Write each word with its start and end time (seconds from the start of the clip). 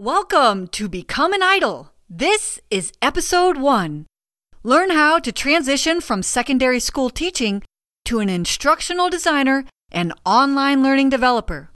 Welcome 0.00 0.68
to 0.68 0.88
Become 0.88 1.32
an 1.32 1.42
Idol. 1.42 1.90
This 2.08 2.60
is 2.70 2.92
episode 3.02 3.56
one. 3.56 4.06
Learn 4.62 4.90
how 4.90 5.18
to 5.18 5.32
transition 5.32 6.00
from 6.00 6.22
secondary 6.22 6.78
school 6.78 7.10
teaching 7.10 7.64
to 8.04 8.20
an 8.20 8.28
instructional 8.28 9.10
designer 9.10 9.64
and 9.90 10.12
online 10.24 10.84
learning 10.84 11.08
developer. 11.08 11.70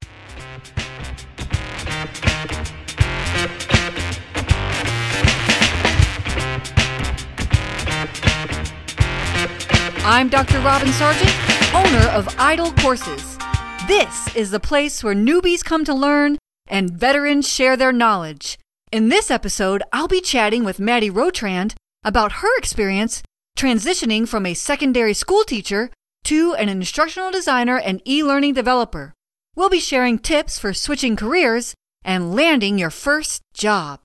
I'm 10.04 10.28
Dr. 10.28 10.60
Robin 10.60 10.92
Sargent, 10.92 11.74
owner 11.74 12.06
of 12.10 12.32
Idol 12.38 12.70
Courses. 12.74 13.36
This 13.88 14.32
is 14.36 14.52
the 14.52 14.60
place 14.60 15.02
where 15.02 15.16
newbies 15.16 15.64
come 15.64 15.84
to 15.84 15.92
learn 15.92 16.38
and 16.66 16.90
veterans 16.90 17.48
share 17.48 17.76
their 17.76 17.92
knowledge. 17.92 18.58
In 18.90 19.08
this 19.08 19.30
episode, 19.30 19.82
I'll 19.92 20.08
be 20.08 20.20
chatting 20.20 20.64
with 20.64 20.80
Maddie 20.80 21.10
Rotrand 21.10 21.74
about 22.04 22.32
her 22.32 22.58
experience 22.58 23.22
transitioning 23.56 24.26
from 24.26 24.46
a 24.46 24.54
secondary 24.54 25.14
school 25.14 25.44
teacher 25.44 25.90
to 26.24 26.54
an 26.54 26.68
instructional 26.68 27.30
designer 27.30 27.78
and 27.78 28.00
e 28.06 28.22
learning 28.22 28.54
developer. 28.54 29.14
We'll 29.54 29.68
be 29.68 29.80
sharing 29.80 30.18
tips 30.18 30.58
for 30.58 30.72
switching 30.72 31.16
careers 31.16 31.74
and 32.04 32.34
landing 32.34 32.78
your 32.78 32.90
first 32.90 33.42
job. 33.54 34.00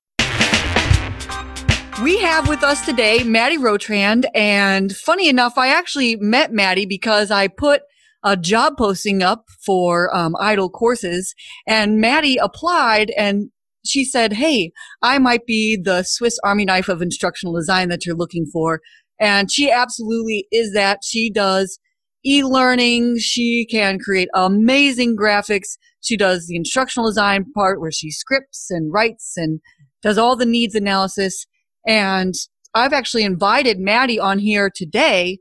We 2.03 2.19
have 2.19 2.47
with 2.47 2.63
us 2.63 2.85
today 2.85 3.23
Maddie 3.23 3.58
Rotrand, 3.58 4.27
and 4.35 4.95
funny 4.95 5.30
enough, 5.30 5.58
I 5.58 5.69
actually 5.69 6.16
met 6.16 6.52
Maddie 6.52 6.85
because 6.85 7.31
I 7.31 7.47
put 7.47 7.81
a 8.23 8.35
job 8.38 8.77
posting 8.77 9.21
up 9.21 9.45
for 9.66 10.16
um, 10.16 10.35
Idol 10.39 10.70
courses, 10.70 11.34
and 11.67 11.99
Maddie 11.99 12.38
applied, 12.38 13.12
and 13.17 13.49
she 13.85 14.03
said, 14.03 14.34
"Hey, 14.34 14.71
I 15.02 15.17
might 15.20 15.45
be 15.45 15.77
the 15.81 16.03
Swiss 16.03 16.38
Army 16.44 16.66
knife 16.66 16.89
of 16.89 17.02
instructional 17.02 17.55
design 17.55 17.89
that 17.89 18.05
you're 18.05 18.16
looking 18.16 18.45
for," 18.52 18.81
and 19.19 19.52
she 19.52 19.72
absolutely 19.72 20.47
is 20.52 20.73
that. 20.73 21.00
She 21.03 21.31
does 21.31 21.80
e-learning. 22.25 23.17
She 23.19 23.66
can 23.69 24.00
create 24.00 24.30
amazing 24.34 25.16
graphics. 25.16 25.78
She 26.02 26.17
does 26.17 26.47
the 26.47 26.56
instructional 26.56 27.09
design 27.09 27.45
part 27.53 27.80
where 27.80 27.91
she 27.91 28.11
scripts 28.11 28.67
and 28.69 28.91
writes 28.91 29.34
and 29.38 29.61
does 30.03 30.17
all 30.17 30.36
the 30.36 30.45
needs 30.45 30.75
analysis. 30.75 31.45
And 31.86 32.34
I've 32.73 32.94
actually 32.94 33.23
invited 33.23 33.80
Maddie 33.80 34.19
on 34.19 34.39
here 34.39 34.69
today 34.73 35.39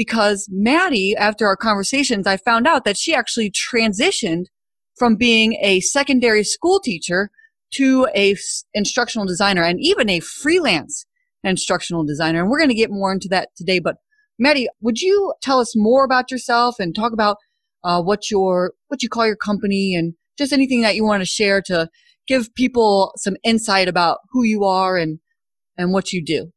because 0.00 0.48
Maddie, 0.50 1.14
after 1.14 1.46
our 1.46 1.58
conversations, 1.58 2.26
I 2.26 2.38
found 2.38 2.66
out 2.66 2.86
that 2.86 2.96
she 2.96 3.14
actually 3.14 3.50
transitioned 3.50 4.46
from 4.96 5.14
being 5.14 5.58
a 5.60 5.80
secondary 5.80 6.42
school 6.42 6.80
teacher 6.80 7.28
to 7.74 8.08
a 8.16 8.34
instructional 8.72 9.26
designer 9.26 9.62
and 9.62 9.78
even 9.78 10.08
a 10.08 10.20
freelance 10.20 11.04
instructional 11.44 12.02
designer. 12.02 12.40
And 12.40 12.48
we're 12.48 12.56
going 12.56 12.70
to 12.70 12.74
get 12.74 12.90
more 12.90 13.12
into 13.12 13.28
that 13.28 13.50
today. 13.54 13.78
But 13.78 13.96
Maddie, 14.38 14.68
would 14.80 15.02
you 15.02 15.34
tell 15.42 15.60
us 15.60 15.74
more 15.76 16.02
about 16.06 16.30
yourself 16.30 16.76
and 16.78 16.94
talk 16.94 17.12
about 17.12 17.36
uh, 17.84 18.00
what 18.00 18.30
your 18.30 18.72
what 18.88 19.02
you 19.02 19.10
call 19.10 19.26
your 19.26 19.36
company 19.36 19.94
and 19.94 20.14
just 20.38 20.50
anything 20.50 20.80
that 20.80 20.94
you 20.94 21.04
want 21.04 21.20
to 21.20 21.26
share 21.26 21.60
to 21.66 21.90
give 22.26 22.54
people 22.54 23.12
some 23.18 23.36
insight 23.44 23.86
about 23.86 24.20
who 24.30 24.44
you 24.44 24.64
are 24.64 24.96
and 24.96 25.18
and 25.76 25.92
what 25.92 26.10
you 26.10 26.24
do? 26.24 26.52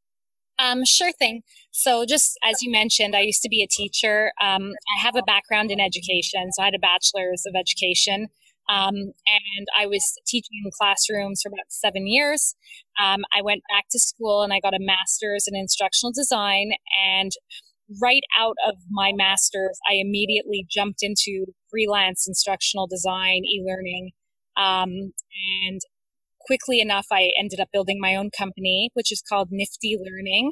Um, 0.60 0.86
sure 0.86 1.12
thing. 1.12 1.42
So, 1.76 2.06
just 2.06 2.38
as 2.44 2.62
you 2.62 2.72
mentioned, 2.72 3.16
I 3.16 3.22
used 3.22 3.42
to 3.42 3.50
be 3.50 3.64
a 3.64 3.68
teacher. 3.68 4.32
Um, 4.40 4.74
I 4.96 5.02
have 5.02 5.16
a 5.16 5.24
background 5.24 5.72
in 5.72 5.80
education, 5.80 6.52
so 6.52 6.62
I 6.62 6.66
had 6.66 6.76
a 6.76 6.80
bachelor's 6.80 7.44
of 7.48 7.56
education. 7.60 8.28
Um, 8.70 8.94
and 8.96 9.68
I 9.78 9.88
was 9.88 10.04
teaching 10.28 10.62
in 10.64 10.72
classrooms 10.80 11.42
for 11.42 11.50
about 11.50 11.66
seven 11.70 12.08
years. 12.08 12.56
Um, 13.04 13.24
I 13.36 13.42
went 13.42 13.64
back 13.68 13.86
to 13.92 14.00
school 14.00 14.44
and 14.44 14.54
I 14.54 14.60
got 14.60 14.76
a 14.76 14.80
master's 14.80 15.46
in 15.48 15.56
instructional 15.56 16.14
design. 16.14 16.74
And 17.04 17.32
right 18.02 18.22
out 18.40 18.56
of 18.68 18.76
my 18.92 19.12
master's, 19.14 19.80
I 19.90 19.96
immediately 19.96 20.66
jumped 20.70 21.00
into 21.02 21.48
freelance 21.72 22.26
instructional 22.28 22.86
design, 22.86 23.42
e 23.46 23.64
learning. 23.66 24.12
Um, 24.56 25.14
and 25.66 25.82
quickly 26.46 26.80
enough, 26.80 27.08
I 27.12 27.32
ended 27.38 27.60
up 27.60 27.70
building 27.74 28.00
my 28.00 28.16
own 28.16 28.30
company, 28.38 28.92
which 28.94 29.12
is 29.12 29.22
called 29.28 29.50
Nifty 29.52 29.98
Learning. 30.00 30.52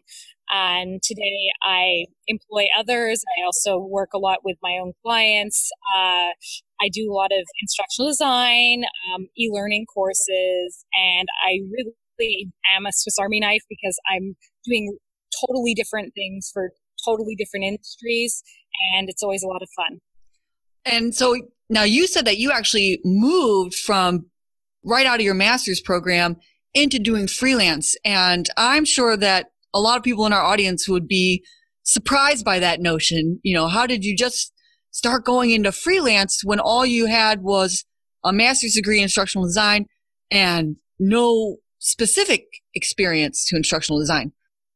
And 0.52 1.02
today 1.02 1.52
I 1.64 2.06
employ 2.28 2.68
others. 2.78 3.24
I 3.38 3.46
also 3.46 3.80
work 3.80 4.10
a 4.14 4.18
lot 4.18 4.40
with 4.44 4.58
my 4.62 4.78
own 4.82 4.94
clients. 5.02 5.72
Uh, 5.96 6.36
I 6.82 6.90
do 6.92 7.10
a 7.10 7.14
lot 7.14 7.32
of 7.32 7.48
instructional 7.62 8.10
design, 8.10 8.84
um, 9.14 9.28
e-learning 9.38 9.86
courses, 9.86 10.86
and 10.94 11.28
I 11.48 11.60
really 11.72 12.52
am 12.76 12.86
a 12.86 12.92
Swiss 12.92 13.18
Army 13.18 13.40
knife 13.40 13.62
because 13.70 13.98
I'm 14.10 14.36
doing 14.66 14.98
totally 15.46 15.74
different 15.74 16.14
things 16.14 16.50
for 16.54 16.72
totally 17.06 17.36
different 17.36 17.66
industries, 17.66 18.44
and 18.94 19.10
it's 19.10 19.24
always 19.24 19.44
a 19.44 19.48
lot 19.48 19.62
of 19.62 19.70
fun. 19.76 20.00
And 20.86 21.16
so 21.16 21.36
now 21.70 21.84
you 21.84 22.08
said 22.08 22.26
that 22.26 22.38
you 22.38 22.52
actually 22.52 23.00
moved 23.06 23.76
from 23.76 24.26
right 24.84 25.06
out 25.06 25.20
of 25.20 25.26
your 25.26 25.34
master's 25.34 25.80
program 25.80 26.38
into 26.74 27.00
doing 27.00 27.28
freelance. 27.28 27.96
And 28.04 28.50
I'm 28.58 28.86
sure 28.86 29.16
that 29.18 29.51
a 29.74 29.80
lot 29.80 29.98
of 29.98 30.04
people 30.04 30.26
in 30.26 30.34
our 30.34 30.44
audience 30.44 30.88
would 30.88 31.08
be 31.08 31.44
surprised 31.84 32.46
by 32.46 32.60
that 32.60 32.80
notion. 32.80 33.40
You 33.44 33.56
know, 33.56 33.68
how 33.68 33.86
did 33.86 34.04
you 34.04 34.16
just 34.16 34.54
start 34.92 35.26
going 35.26 35.52
into 35.52 35.72
freelance 35.72 36.42
when 36.44 36.60
all 36.60 36.86
you 36.86 37.06
had 37.06 37.42
was 37.42 37.86
a 38.24 38.34
master's 38.34 38.74
degree 38.74 38.98
in 38.98 39.04
instructional 39.04 39.46
design 39.46 39.86
and 40.30 40.76
no 41.00 41.58
specific 41.80 42.46
experience 42.76 43.46
to 43.48 43.56
instructional 43.56 44.00
design? 44.00 44.34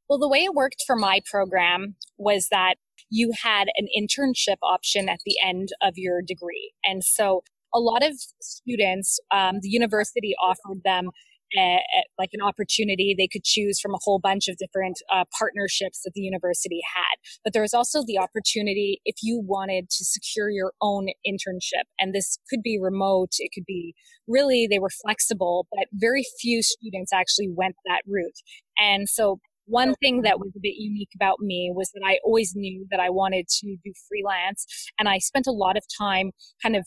Well, 0.10 0.20
the 0.20 0.30
way 0.30 0.40
it 0.40 0.54
worked 0.54 0.84
for 0.86 0.96
my 0.96 1.20
program 1.30 1.96
was 2.18 2.48
that 2.52 2.76
you 3.10 3.32
had 3.44 3.68
an 3.76 3.88
internship 3.98 4.58
option 4.64 5.10
at 5.10 5.20
the 5.26 5.36
end 5.44 5.70
of 5.82 5.94
your 5.96 6.22
degree. 6.22 6.74
And 6.84 7.04
so 7.04 7.44
a 7.74 7.80
lot 7.80 8.04
of 8.04 8.14
students, 8.42 9.20
um, 9.32 9.60
the 9.62 9.70
university 9.70 10.34
offered 10.42 10.82
them 10.84 11.10
a, 11.58 11.60
a, 11.60 12.04
like 12.18 12.30
an 12.34 12.42
opportunity 12.42 13.16
they 13.18 13.28
could 13.28 13.44
choose 13.44 13.80
from 13.80 13.94
a 13.94 14.00
whole 14.04 14.20
bunch 14.20 14.48
of 14.48 14.58
different 14.58 15.02
uh, 15.14 15.24
partnerships 15.38 16.02
that 16.04 16.12
the 16.14 16.22
university 16.22 16.82
had. 16.96 17.18
But 17.44 17.54
there 17.54 17.62
was 17.62 17.74
also 17.74 18.04
the 18.06 18.18
opportunity 18.18 19.02
if 19.06 19.16
you 19.22 19.42
wanted 19.46 19.90
to 19.90 20.06
secure 20.06 20.50
your 20.50 20.74
own 20.82 21.08
internship 21.28 21.86
and 22.00 22.14
this 22.14 22.38
could 22.50 22.62
be 22.62 22.80
remote 22.82 23.32
it 23.40 23.52
could 23.54 23.66
be 23.66 23.94
really 24.28 24.68
they 24.70 24.80
were 24.80 24.90
flexible 24.90 25.68
but 25.72 25.88
very 25.94 26.26
few 26.40 26.62
students 26.64 27.14
actually 27.14 27.50
went 27.50 27.76
that 27.86 28.02
route. 28.08 28.40
And 28.78 29.08
so 29.10 29.40
one 29.66 29.96
thing 29.96 30.22
that 30.22 30.40
was 30.40 30.52
a 30.56 30.60
bit 30.62 30.76
unique 30.78 31.10
about 31.16 31.40
me 31.40 31.72
was 31.74 31.90
that 31.94 32.04
I 32.06 32.20
always 32.24 32.54
knew 32.56 32.86
that 32.92 33.00
I 33.00 33.10
wanted 33.10 33.48
to 33.48 33.78
do 33.84 33.94
freelance 34.08 34.66
and 35.00 35.10
I 35.10 35.18
spent 35.18 35.48
a 35.48 35.52
lot 35.52 35.76
of 35.76 35.84
time 35.98 36.32
kind 36.62 36.76
of 36.76 36.86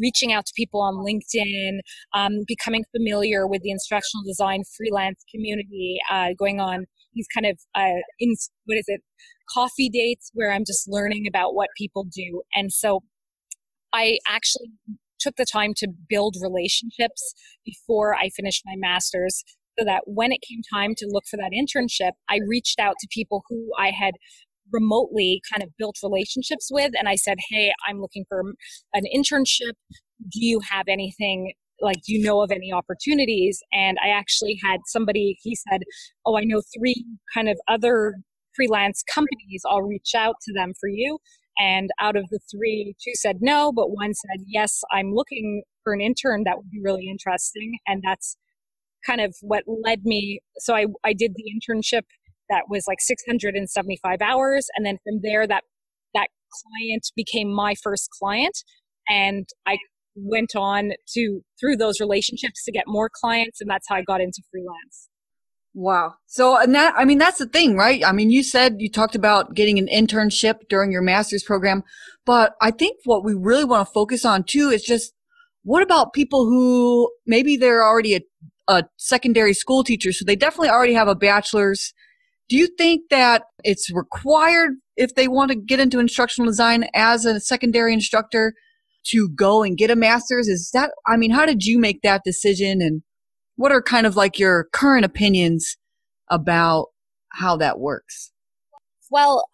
reaching 0.00 0.32
out 0.32 0.46
to 0.46 0.52
people 0.56 0.80
on 0.80 0.94
LinkedIn, 0.94 1.78
um, 2.14 2.44
becoming 2.46 2.84
familiar 2.96 3.46
with 3.46 3.62
the 3.62 3.70
instructional 3.70 4.24
design 4.24 4.62
freelance 4.76 5.24
community, 5.34 5.98
uh, 6.10 6.28
going 6.38 6.60
on 6.60 6.86
these 7.14 7.26
kind 7.34 7.46
of 7.46 7.58
uh, 7.74 8.00
in 8.18 8.34
what 8.64 8.78
is 8.78 8.84
it 8.86 9.00
coffee 9.52 9.88
dates 9.88 10.30
where 10.34 10.52
I'm 10.52 10.64
just 10.66 10.88
learning 10.88 11.26
about 11.26 11.54
what 11.54 11.68
people 11.76 12.04
do, 12.04 12.42
and 12.54 12.72
so 12.72 13.00
I 13.92 14.18
actually 14.28 14.70
took 15.18 15.36
the 15.36 15.46
time 15.50 15.72
to 15.76 15.88
build 16.08 16.36
relationships 16.40 17.34
before 17.64 18.14
I 18.14 18.28
finished 18.28 18.62
my 18.64 18.74
master's 18.76 19.42
so 19.78 19.84
that 19.84 20.02
when 20.06 20.32
it 20.32 20.40
came 20.48 20.60
time 20.72 20.94
to 20.96 21.06
look 21.08 21.24
for 21.30 21.36
that 21.36 21.52
internship, 21.52 22.12
I 22.28 22.40
reached 22.46 22.80
out 22.80 22.94
to 23.00 23.08
people 23.10 23.42
who 23.48 23.70
I 23.78 23.90
had 23.90 24.14
remotely 24.72 25.42
kind 25.50 25.62
of 25.62 25.70
built 25.78 25.96
relationships 26.02 26.68
with. 26.70 26.92
And 26.98 27.08
I 27.08 27.16
said, 27.16 27.38
Hey, 27.50 27.72
I'm 27.88 28.00
looking 28.00 28.24
for 28.28 28.40
an 28.94 29.04
internship. 29.14 29.72
Do 30.30 30.44
you 30.44 30.60
have 30.70 30.86
anything 30.88 31.52
like 31.80 31.96
do 32.06 32.12
you 32.12 32.22
know 32.22 32.40
of 32.42 32.50
any 32.50 32.72
opportunities 32.72 33.62
and 33.72 33.98
i 34.04 34.08
actually 34.08 34.58
had 34.64 34.80
somebody 34.86 35.38
he 35.42 35.54
said 35.54 35.82
oh 36.26 36.36
i 36.36 36.44
know 36.44 36.60
three 36.76 37.04
kind 37.32 37.48
of 37.48 37.58
other 37.68 38.16
freelance 38.54 39.02
companies 39.12 39.62
i'll 39.68 39.82
reach 39.82 40.12
out 40.16 40.34
to 40.42 40.52
them 40.52 40.72
for 40.80 40.88
you 40.88 41.18
and 41.58 41.90
out 42.00 42.16
of 42.16 42.28
the 42.30 42.40
three 42.50 42.94
two 43.02 43.12
said 43.14 43.38
no 43.40 43.72
but 43.72 43.90
one 43.90 44.12
said 44.14 44.44
yes 44.46 44.82
i'm 44.92 45.14
looking 45.14 45.62
for 45.84 45.92
an 45.92 46.00
intern 46.00 46.42
that 46.44 46.56
would 46.56 46.70
be 46.70 46.80
really 46.82 47.08
interesting 47.08 47.78
and 47.86 48.02
that's 48.04 48.36
kind 49.06 49.20
of 49.20 49.34
what 49.42 49.62
led 49.66 50.04
me 50.04 50.40
so 50.58 50.74
i, 50.74 50.86
I 51.04 51.12
did 51.12 51.34
the 51.34 51.44
internship 51.44 52.02
that 52.50 52.64
was 52.68 52.84
like 52.86 53.00
675 53.00 54.18
hours. 54.22 54.66
And 54.76 54.86
then 54.86 54.98
from 55.04 55.20
there, 55.22 55.46
that, 55.46 55.64
that 56.14 56.28
client 56.62 57.06
became 57.16 57.52
my 57.52 57.74
first 57.82 58.08
client. 58.18 58.56
And 59.08 59.48
I 59.66 59.78
went 60.14 60.56
on 60.56 60.92
to, 61.14 61.40
through 61.60 61.76
those 61.76 62.00
relationships 62.00 62.64
to 62.64 62.72
get 62.72 62.84
more 62.86 63.10
clients. 63.12 63.60
And 63.60 63.70
that's 63.70 63.86
how 63.88 63.96
I 63.96 64.02
got 64.02 64.20
into 64.20 64.42
freelance. 64.50 65.08
Wow. 65.74 66.14
So, 66.26 66.60
and 66.60 66.74
that, 66.74 66.94
I 66.96 67.04
mean, 67.04 67.18
that's 67.18 67.38
the 67.38 67.46
thing, 67.46 67.76
right? 67.76 68.04
I 68.04 68.10
mean, 68.10 68.30
you 68.30 68.42
said 68.42 68.76
you 68.78 68.90
talked 68.90 69.14
about 69.14 69.54
getting 69.54 69.78
an 69.78 69.86
internship 69.86 70.68
during 70.68 70.90
your 70.90 71.02
master's 71.02 71.44
program, 71.44 71.84
but 72.26 72.54
I 72.60 72.72
think 72.72 72.96
what 73.04 73.24
we 73.24 73.34
really 73.34 73.64
want 73.64 73.86
to 73.86 73.92
focus 73.92 74.24
on 74.24 74.42
too 74.42 74.70
is 74.70 74.82
just 74.82 75.12
what 75.62 75.82
about 75.82 76.14
people 76.14 76.46
who 76.46 77.10
maybe 77.26 77.56
they're 77.56 77.84
already 77.84 78.16
a, 78.16 78.20
a 78.66 78.84
secondary 78.96 79.54
school 79.54 79.84
teacher, 79.84 80.12
so 80.12 80.24
they 80.24 80.34
definitely 80.34 80.70
already 80.70 80.94
have 80.94 81.08
a 81.08 81.14
bachelor's. 81.14 81.92
Do 82.48 82.56
you 82.56 82.66
think 82.78 83.02
that 83.10 83.42
it's 83.62 83.92
required 83.92 84.72
if 84.96 85.14
they 85.14 85.28
want 85.28 85.50
to 85.50 85.56
get 85.56 85.80
into 85.80 85.98
instructional 85.98 86.50
design 86.50 86.88
as 86.94 87.24
a 87.24 87.40
secondary 87.40 87.92
instructor 87.92 88.54
to 89.08 89.28
go 89.28 89.62
and 89.62 89.76
get 89.76 89.90
a 89.90 89.96
master's? 89.96 90.48
Is 90.48 90.70
that, 90.72 90.90
I 91.06 91.16
mean, 91.16 91.30
how 91.30 91.44
did 91.44 91.64
you 91.64 91.78
make 91.78 92.02
that 92.02 92.22
decision 92.24 92.80
and 92.80 93.02
what 93.56 93.72
are 93.72 93.82
kind 93.82 94.06
of 94.06 94.16
like 94.16 94.38
your 94.38 94.68
current 94.72 95.04
opinions 95.04 95.76
about 96.30 96.86
how 97.32 97.56
that 97.58 97.78
works? 97.78 98.32
Well, 99.10 99.44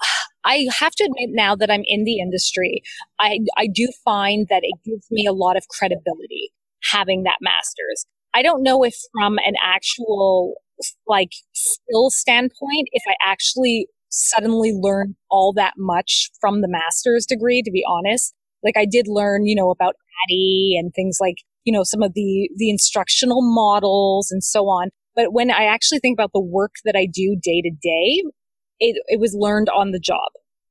I 0.44 0.69
have 0.79 0.94
to 0.97 1.05
admit 1.05 1.31
now 1.32 1.56
that 1.56 1.70
I'm 1.70 1.85
in 1.87 2.05
the 2.05 2.19
industry, 2.19 2.82
I, 3.19 3.38
I 3.56 3.67
do 3.67 3.88
find 4.05 4.47
that 4.50 4.61
it 4.62 4.75
gives 4.85 5.06
me 5.11 5.26
a 5.26 5.32
lot 5.32 5.56
of 5.56 5.67
credibility 5.69 6.52
having 6.93 7.23
that 7.25 7.38
master's. 7.40 8.06
I 8.35 8.43
don't 8.43 8.62
know 8.62 8.85
if 8.85 8.94
from 9.12 9.38
an 9.38 9.55
actual 9.62 10.55
like 11.06 11.31
skill 11.53 12.11
standpoint, 12.11 12.88
if 12.93 13.03
I 13.09 13.15
actually 13.25 13.88
suddenly 14.09 14.73
learned 14.73 15.17
all 15.31 15.53
that 15.55 15.75
much 15.76 16.31
from 16.41 16.61
the 16.61 16.69
master's 16.69 17.26
degree, 17.26 17.62
to 17.62 17.71
be 17.71 17.85
honest. 17.87 18.35
Like 18.62 18.76
I 18.76 18.87
did 18.87 19.06
learn, 19.09 19.47
you 19.47 19.55
know, 19.55 19.71
about 19.71 19.97
ADDIE 20.29 20.76
and 20.79 20.93
things 20.94 21.19
like, 21.21 21.37
you 21.65 21.73
know, 21.73 21.82
some 21.85 22.03
of 22.03 22.15
the, 22.15 22.49
the 22.56 22.71
instructional 22.71 23.43
models 23.43 24.31
and 24.31 24.43
so 24.43 24.65
on. 24.69 24.88
But 25.17 25.32
when 25.32 25.50
I 25.50 25.65
actually 25.65 25.99
think 25.99 26.17
about 26.17 26.32
the 26.32 26.41
work 26.41 26.73
that 26.85 26.97
I 26.97 27.06
do 27.06 27.37
day 27.41 27.61
to 27.62 27.71
day, 27.71 28.23
it, 28.81 29.03
it 29.06 29.21
was 29.21 29.37
learned 29.38 29.69
on 29.69 29.91
the 29.91 30.00
job. 30.00 30.31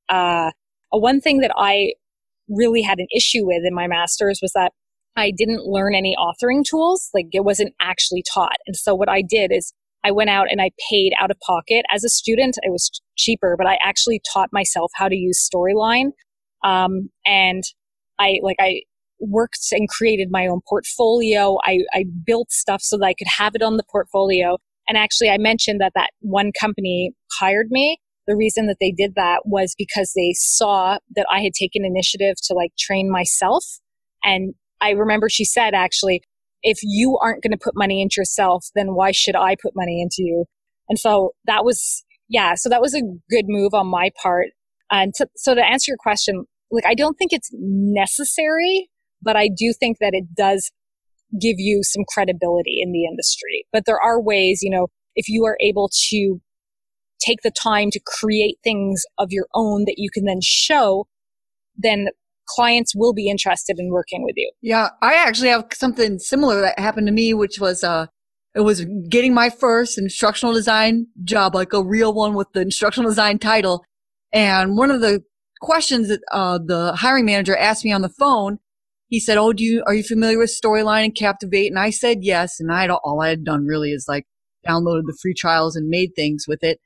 Uh, 0.09 0.51
one 0.91 1.21
thing 1.21 1.39
that 1.39 1.51
I 1.55 1.93
really 2.49 2.81
had 2.81 2.99
an 2.99 3.07
issue 3.15 3.45
with 3.45 3.63
in 3.65 3.73
my 3.73 3.87
master's 3.87 4.39
was 4.41 4.51
that 4.53 4.71
I 5.15 5.31
didn't 5.35 5.65
learn 5.65 5.95
any 5.95 6.15
authoring 6.17 6.63
tools. 6.63 7.09
Like 7.13 7.27
it 7.31 7.43
wasn't 7.43 7.73
actually 7.81 8.23
taught. 8.33 8.57
And 8.67 8.75
so 8.75 8.95
what 8.95 9.09
I 9.09 9.21
did 9.21 9.51
is 9.51 9.73
I 10.03 10.11
went 10.11 10.29
out 10.29 10.47
and 10.49 10.61
I 10.61 10.71
paid 10.89 11.13
out 11.19 11.31
of 11.31 11.37
pocket 11.39 11.85
as 11.91 12.03
a 12.03 12.09
student. 12.09 12.57
It 12.61 12.71
was 12.71 12.89
cheaper, 13.17 13.55
but 13.57 13.67
I 13.67 13.77
actually 13.83 14.21
taught 14.33 14.49
myself 14.51 14.91
how 14.95 15.07
to 15.07 15.15
use 15.15 15.49
Storyline. 15.53 16.11
Um, 16.63 17.09
and 17.25 17.63
I 18.19 18.39
like 18.41 18.57
I 18.59 18.81
worked 19.19 19.67
and 19.71 19.87
created 19.89 20.29
my 20.31 20.47
own 20.47 20.59
portfolio. 20.67 21.57
I, 21.63 21.79
I 21.93 22.05
built 22.25 22.51
stuff 22.51 22.81
so 22.81 22.97
that 22.97 23.05
I 23.05 23.13
could 23.13 23.27
have 23.37 23.55
it 23.55 23.61
on 23.61 23.77
the 23.77 23.83
portfolio. 23.89 24.57
And 24.87 24.97
actually, 24.97 25.29
I 25.29 25.37
mentioned 25.37 25.79
that 25.79 25.93
that 25.95 26.09
one 26.19 26.51
company 26.59 27.11
hired 27.39 27.67
me. 27.69 27.97
The 28.27 28.35
reason 28.35 28.67
that 28.67 28.77
they 28.79 28.91
did 28.91 29.15
that 29.15 29.41
was 29.45 29.75
because 29.77 30.11
they 30.15 30.33
saw 30.33 30.97
that 31.15 31.25
I 31.31 31.41
had 31.41 31.53
taken 31.53 31.85
initiative 31.85 32.35
to 32.43 32.53
like 32.53 32.71
train 32.77 33.09
myself. 33.09 33.65
And 34.23 34.53
I 34.81 34.91
remember 34.91 35.29
she 35.29 35.45
said, 35.45 35.73
actually, 35.73 36.21
if 36.63 36.79
you 36.81 37.17
aren't 37.21 37.43
going 37.43 37.51
to 37.51 37.57
put 37.57 37.75
money 37.75 38.01
into 38.01 38.15
yourself, 38.17 38.67
then 38.75 38.95
why 38.95 39.11
should 39.11 39.35
I 39.35 39.55
put 39.61 39.73
money 39.75 40.01
into 40.01 40.17
you? 40.19 40.45
And 40.89 40.97
so 40.97 41.31
that 41.45 41.63
was, 41.63 42.03
yeah, 42.29 42.55
so 42.55 42.69
that 42.69 42.81
was 42.81 42.95
a 42.95 43.01
good 43.29 43.45
move 43.47 43.73
on 43.73 43.87
my 43.87 44.09
part. 44.21 44.47
And 44.89 45.13
to, 45.15 45.27
so 45.35 45.55
to 45.55 45.63
answer 45.63 45.91
your 45.91 45.97
question, 45.97 46.45
like, 46.71 46.85
I 46.85 46.95
don't 46.95 47.17
think 47.17 47.33
it's 47.33 47.49
necessary, 47.53 48.89
but 49.21 49.35
I 49.35 49.47
do 49.47 49.73
think 49.77 49.97
that 49.99 50.13
it 50.13 50.33
does 50.35 50.71
give 51.39 51.55
you 51.57 51.81
some 51.83 52.03
credibility 52.07 52.79
in 52.81 52.91
the 52.91 53.05
industry. 53.05 53.65
But 53.71 53.85
there 53.85 53.99
are 53.99 54.21
ways, 54.21 54.61
you 54.61 54.69
know, 54.69 54.87
if 55.15 55.27
you 55.27 55.45
are 55.45 55.57
able 55.61 55.89
to 56.09 56.41
take 57.19 57.41
the 57.43 57.51
time 57.51 57.89
to 57.91 57.99
create 58.05 58.57
things 58.63 59.03
of 59.17 59.27
your 59.31 59.47
own 59.53 59.85
that 59.85 59.95
you 59.97 60.09
can 60.11 60.25
then 60.25 60.39
show, 60.41 61.07
then 61.77 62.07
clients 62.53 62.93
will 62.95 63.13
be 63.13 63.29
interested 63.29 63.79
in 63.79 63.89
working 63.89 64.23
with 64.23 64.35
you. 64.37 64.51
Yeah, 64.61 64.89
I 65.01 65.15
actually 65.15 65.49
have 65.49 65.65
something 65.73 66.19
similar 66.19 66.61
that 66.61 66.79
happened 66.79 67.07
to 67.07 67.13
me, 67.13 67.33
which 67.33 67.59
was 67.59 67.83
uh, 67.83 68.07
it 68.55 68.61
was 68.61 68.85
getting 69.09 69.33
my 69.33 69.49
first 69.49 69.97
instructional 69.97 70.53
design 70.53 71.07
job, 71.23 71.55
like 71.55 71.73
a 71.73 71.83
real 71.83 72.13
one 72.13 72.33
with 72.33 72.47
the 72.53 72.61
instructional 72.61 73.09
design 73.09 73.39
title. 73.39 73.83
And 74.31 74.77
one 74.77 74.91
of 74.91 75.01
the 75.01 75.23
questions 75.61 76.09
that 76.09 76.21
uh, 76.31 76.59
the 76.63 76.93
hiring 76.95 77.25
manager 77.25 77.55
asked 77.55 77.85
me 77.85 77.91
on 77.91 78.01
the 78.01 78.09
phone, 78.09 78.59
he 79.07 79.19
said, 79.19 79.37
"Oh, 79.37 79.53
do 79.53 79.63
you 79.63 79.83
are 79.87 79.93
you 79.93 80.03
familiar 80.03 80.37
with 80.37 80.49
Storyline 80.49 81.05
and 81.05 81.15
Captivate?" 81.15 81.67
And 81.67 81.79
I 81.79 81.89
said 81.89 82.19
yes. 82.21 82.59
And 82.59 82.71
I 82.71 82.87
all 82.87 83.21
I 83.21 83.29
had 83.29 83.43
done 83.43 83.65
really 83.65 83.91
is 83.91 84.05
like 84.07 84.25
downloaded 84.67 85.03
the 85.05 85.17
free 85.21 85.33
trials 85.33 85.75
and 85.75 85.87
made 85.89 86.11
things 86.15 86.45
with 86.47 86.63
it. 86.63 86.79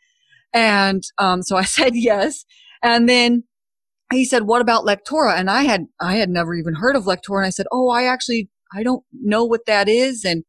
And 0.53 1.03
um, 1.17 1.41
so 1.43 1.55
I 1.57 1.63
said 1.77 1.95
yes. 1.95 2.45
And 2.83 3.09
then 3.09 3.43
he 4.11 4.25
said, 4.25 4.43
what 4.43 4.61
about 4.61 4.85
Lectora? 4.85 5.37
And 5.37 5.49
I 5.49 5.63
had, 5.63 5.87
I 5.99 6.15
had 6.15 6.29
never 6.29 6.53
even 6.53 6.75
heard 6.75 6.95
of 6.95 7.03
Lectora. 7.03 7.39
And 7.39 7.47
I 7.47 7.51
said, 7.51 7.67
oh, 7.71 7.89
I 7.89 8.03
actually, 8.03 8.49
I 8.73 8.83
don't 8.83 9.03
know 9.11 9.43
what 9.43 9.65
that 9.65 9.89
is. 9.89 10.23
And, 10.23 10.43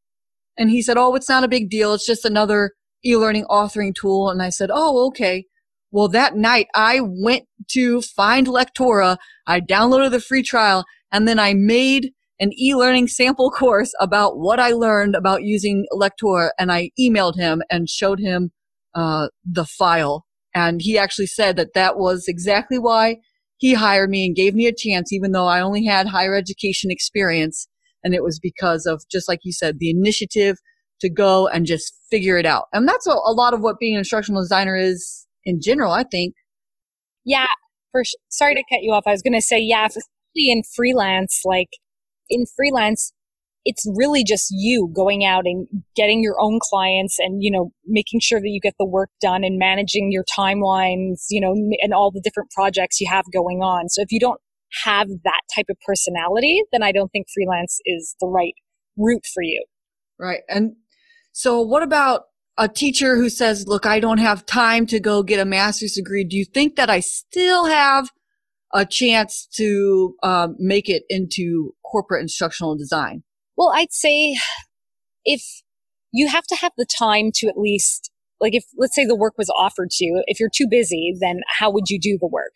and 0.56 0.70
he 0.70 0.82
said, 0.82 0.96
oh, 0.96 1.14
it's 1.14 1.28
not 1.28 1.44
a 1.44 1.48
big 1.48 1.70
deal. 1.70 1.94
It's 1.94 2.06
just 2.06 2.24
another 2.24 2.72
e-learning 3.04 3.46
authoring 3.50 3.94
tool. 3.94 4.30
And 4.30 4.42
I 4.42 4.50
said, 4.50 4.70
oh, 4.72 5.06
okay. 5.08 5.46
Well, 5.90 6.08
that 6.08 6.36
night 6.36 6.68
I 6.74 7.00
went 7.02 7.46
to 7.70 8.02
find 8.02 8.46
Lectora. 8.46 9.16
I 9.46 9.60
downloaded 9.60 10.10
the 10.10 10.20
free 10.20 10.42
trial 10.42 10.84
and 11.10 11.26
then 11.26 11.38
I 11.38 11.54
made 11.54 12.12
an 12.40 12.52
e-learning 12.56 13.08
sample 13.08 13.50
course 13.50 13.92
about 13.98 14.38
what 14.38 14.60
I 14.60 14.70
learned 14.70 15.16
about 15.16 15.42
using 15.42 15.86
Lectora. 15.92 16.50
And 16.58 16.70
I 16.70 16.90
emailed 17.00 17.36
him 17.36 17.62
and 17.70 17.88
showed 17.88 18.20
him, 18.20 18.52
uh, 18.94 19.28
the 19.44 19.64
file. 19.64 20.26
And 20.54 20.80
he 20.80 20.98
actually 20.98 21.26
said 21.26 21.56
that 21.56 21.74
that 21.74 21.98
was 21.98 22.26
exactly 22.28 22.78
why 22.78 23.18
he 23.58 23.74
hired 23.74 24.08
me 24.08 24.24
and 24.24 24.34
gave 24.34 24.54
me 24.54 24.66
a 24.66 24.74
chance, 24.74 25.12
even 25.12 25.32
though 25.32 25.46
I 25.46 25.60
only 25.60 25.84
had 25.84 26.06
higher 26.06 26.34
education 26.34 26.90
experience. 26.90 27.68
And 28.02 28.14
it 28.14 28.22
was 28.22 28.38
because 28.38 28.86
of, 28.86 29.02
just 29.10 29.28
like 29.28 29.40
you 29.42 29.52
said, 29.52 29.78
the 29.78 29.90
initiative 29.90 30.56
to 31.00 31.10
go 31.10 31.48
and 31.48 31.66
just 31.66 31.92
figure 32.10 32.38
it 32.38 32.46
out. 32.46 32.66
And 32.72 32.88
that's 32.88 33.06
a, 33.06 33.12
a 33.12 33.32
lot 33.32 33.54
of 33.54 33.60
what 33.60 33.78
being 33.78 33.94
an 33.94 33.98
instructional 33.98 34.42
designer 34.42 34.76
is 34.76 35.26
in 35.44 35.60
general, 35.60 35.92
I 35.92 36.04
think. 36.04 36.34
Yeah. 37.24 37.46
For 37.92 38.02
sorry 38.28 38.54
to 38.54 38.62
cut 38.70 38.82
you 38.82 38.92
off. 38.92 39.04
I 39.06 39.12
was 39.12 39.22
going 39.22 39.34
to 39.34 39.42
say, 39.42 39.58
yeah, 39.58 39.86
especially 39.86 40.50
in 40.50 40.62
freelance, 40.74 41.42
like 41.44 41.70
in 42.28 42.44
freelance, 42.56 43.12
it's 43.64 43.84
really 43.96 44.24
just 44.24 44.48
you 44.50 44.90
going 44.94 45.24
out 45.24 45.44
and 45.44 45.66
getting 45.94 46.22
your 46.22 46.36
own 46.40 46.58
clients 46.62 47.18
and, 47.18 47.42
you 47.42 47.50
know, 47.50 47.70
making 47.86 48.20
sure 48.20 48.40
that 48.40 48.48
you 48.48 48.60
get 48.60 48.74
the 48.78 48.86
work 48.86 49.10
done 49.20 49.44
and 49.44 49.58
managing 49.58 50.10
your 50.10 50.24
timelines, 50.24 51.24
you 51.30 51.40
know, 51.40 51.54
and 51.82 51.92
all 51.92 52.10
the 52.10 52.22
different 52.22 52.50
projects 52.50 53.00
you 53.00 53.08
have 53.10 53.24
going 53.32 53.58
on. 53.58 53.88
So 53.88 54.00
if 54.00 54.10
you 54.10 54.20
don't 54.20 54.40
have 54.84 55.08
that 55.24 55.40
type 55.54 55.66
of 55.70 55.76
personality, 55.86 56.62
then 56.72 56.82
I 56.82 56.92
don't 56.92 57.10
think 57.10 57.26
freelance 57.34 57.78
is 57.84 58.14
the 58.20 58.26
right 58.26 58.54
route 58.96 59.26
for 59.32 59.42
you. 59.42 59.64
Right. 60.18 60.40
And 60.48 60.76
so 61.32 61.60
what 61.60 61.82
about 61.82 62.22
a 62.56 62.68
teacher 62.68 63.16
who 63.16 63.30
says, 63.30 63.66
look, 63.68 63.86
I 63.86 64.00
don't 64.00 64.18
have 64.18 64.44
time 64.44 64.86
to 64.86 64.98
go 64.98 65.22
get 65.22 65.40
a 65.40 65.44
master's 65.44 65.92
degree. 65.92 66.24
Do 66.24 66.36
you 66.36 66.44
think 66.44 66.76
that 66.76 66.90
I 66.90 67.00
still 67.00 67.66
have 67.66 68.10
a 68.74 68.84
chance 68.84 69.46
to 69.54 70.14
um, 70.22 70.56
make 70.58 70.88
it 70.88 71.04
into 71.08 71.74
corporate 71.84 72.22
instructional 72.22 72.76
design? 72.76 73.22
Well, 73.58 73.72
I'd 73.74 73.92
say 73.92 74.38
if 75.24 75.42
you 76.12 76.28
have 76.28 76.46
to 76.46 76.54
have 76.54 76.72
the 76.78 76.86
time 76.86 77.32
to 77.34 77.48
at 77.48 77.58
least, 77.58 78.08
like 78.40 78.54
if, 78.54 78.64
let's 78.78 78.94
say 78.94 79.04
the 79.04 79.16
work 79.16 79.34
was 79.36 79.50
offered 79.50 79.90
to 79.90 80.04
you, 80.04 80.22
if 80.28 80.38
you're 80.38 80.48
too 80.48 80.68
busy, 80.70 81.12
then 81.20 81.40
how 81.58 81.68
would 81.72 81.90
you 81.90 81.98
do 81.98 82.16
the 82.20 82.28
work? 82.28 82.52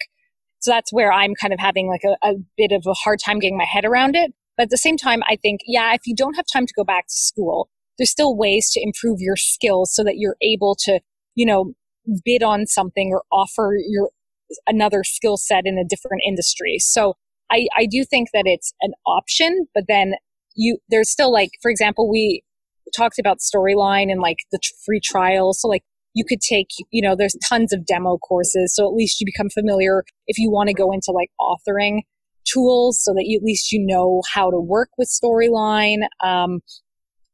So 0.61 0.71
that's 0.71 0.93
where 0.93 1.13
I'm 1.13 1.35
kind 1.35 1.53
of 1.53 1.59
having 1.59 1.89
like 1.89 2.03
a, 2.05 2.29
a 2.29 2.35
bit 2.57 2.71
of 2.71 2.85
a 2.87 2.95
hard 2.95 3.19
time 3.19 3.41
getting 3.41 3.59
my 3.59 3.65
head 3.65 3.85
around 3.85 4.15
it. 4.15 4.33
But 4.57 4.65
at 4.65 4.71
the 4.71 4.79
same 4.79 4.97
time, 4.97 5.25
I 5.29 5.35
think, 5.35 5.63
yeah, 5.67 5.93
if 5.93 6.03
you 6.07 6.15
don't 6.15 6.37
have 6.37 6.45
time 6.53 6.67
to 6.67 6.75
go 6.77 6.85
back 6.85 7.09
to 7.09 7.17
school, 7.17 7.69
there's 7.99 8.11
still 8.11 8.37
ways 8.37 8.71
to 8.71 8.81
improve 8.81 9.19
your 9.19 9.37
skills 9.37 9.93
so 9.93 10.05
that 10.05 10.19
you're 10.19 10.37
able 10.41 10.77
to, 10.85 11.01
you 11.35 11.45
know, 11.45 11.73
bid 12.25 12.45
on 12.45 12.67
something 12.69 13.11
or 13.13 13.25
offer 13.33 13.75
your 13.89 14.11
another 14.69 15.03
skill 15.03 15.37
set 15.37 15.65
in 15.67 15.79
a 15.79 15.85
different 15.85 16.23
industry. 16.25 16.77
So 16.79 17.15
I, 17.51 17.67
I 17.77 17.87
do 17.87 18.05
think 18.05 18.29
that 18.33 18.45
it's 18.47 18.73
an 18.83 18.93
option, 19.05 19.67
but 19.75 19.85
then 19.89 20.15
you 20.55 20.79
there's 20.89 21.11
still 21.11 21.33
like 21.33 21.51
for 21.61 21.71
example 21.71 22.11
we 22.11 22.43
talked 22.97 23.19
about 23.19 23.39
storyline 23.39 24.11
and 24.11 24.21
like 24.21 24.39
the 24.51 24.59
free 24.85 25.01
trial. 25.03 25.53
So 25.53 25.69
like 25.69 25.83
you 26.15 26.25
could 26.29 26.41
take 26.41 26.69
you 26.91 27.03
know 27.03 27.17
there's 27.17 27.37
tons 27.49 27.73
of 27.73 27.87
demo 27.87 28.19
courses. 28.19 28.75
So 28.75 28.87
at 28.87 28.95
least 28.95 29.21
you 29.21 29.27
become 29.27 29.51
familiar 29.51 30.05
if 30.27 30.39
you 30.39 30.51
want 30.51 30.69
to 30.69 30.75
go 30.75 30.93
into 30.93 31.13
like 31.13 31.31
authoring 31.41 32.01
tools 32.45 33.03
so 33.03 33.13
that 33.13 33.25
you, 33.27 33.39
at 33.39 33.45
least 33.45 33.71
you 33.73 33.85
know 33.85 34.23
how 34.33 34.51
to 34.51 34.59
work 34.59 34.91
with 34.99 35.09
storyline. 35.09 36.01
Um, 36.23 36.61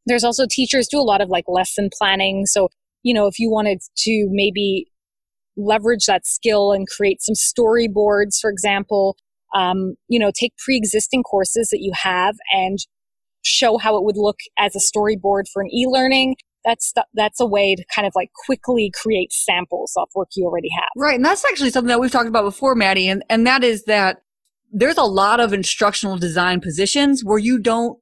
there's 0.07 0.25
also 0.25 0.45
teachers 0.49 0.87
do 0.87 0.99
a 0.99 1.03
lot 1.03 1.21
of 1.21 1.29
like 1.29 1.45
lesson 1.49 1.91
planning. 1.97 2.47
So 2.47 2.69
you 3.03 3.15
know 3.15 3.27
if 3.27 3.39
you 3.39 3.51
wanted 3.51 3.81
to 3.97 4.29
maybe 4.31 4.87
leverage 5.57 6.07
that 6.07 6.27
skill 6.27 6.73
and 6.73 6.87
create 6.87 7.21
some 7.21 7.35
storyboards 7.35 8.39
for 8.41 8.51
example 8.51 9.17
um, 9.55 9.95
you 10.09 10.19
know 10.19 10.31
take 10.39 10.53
pre-existing 10.59 11.23
courses 11.23 11.69
that 11.71 11.81
you 11.81 11.93
have 11.95 12.37
and 12.53 12.79
show 13.43 13.79
how 13.79 13.97
it 13.97 14.05
would 14.05 14.17
look 14.17 14.39
as 14.59 14.75
a 14.75 14.79
storyboard 14.79 15.45
for 15.53 15.63
an 15.63 15.69
e-learning 15.73 16.37
that's 16.65 16.93
that's 17.15 17.41
a 17.41 17.47
way 17.47 17.75
to 17.75 17.85
kind 17.95 18.07
of 18.07 18.13
like 18.17 18.31
quickly 18.45 18.93
create 19.01 19.33
samples 19.33 19.93
of 19.97 20.09
work 20.15 20.29
you 20.35 20.45
already 20.45 20.69
have 20.77 20.89
right 20.97 21.17
and 21.17 21.25
that's 21.25 21.45
actually 21.45 21.71
something 21.71 21.89
that 21.89 22.01
we've 22.01 22.11
talked 22.11 22.29
about 22.29 22.43
before 22.43 22.75
maddie 22.75 23.09
and, 23.09 23.25
and 23.31 23.47
that 23.47 23.63
is 23.63 23.85
that 23.85 24.19
there's 24.73 24.99
a 24.99 25.05
lot 25.05 25.41
of 25.41 25.53
instructional 25.53 26.19
design 26.19 26.61
positions 26.61 27.25
where 27.25 27.39
you 27.39 27.59
don't 27.59 27.99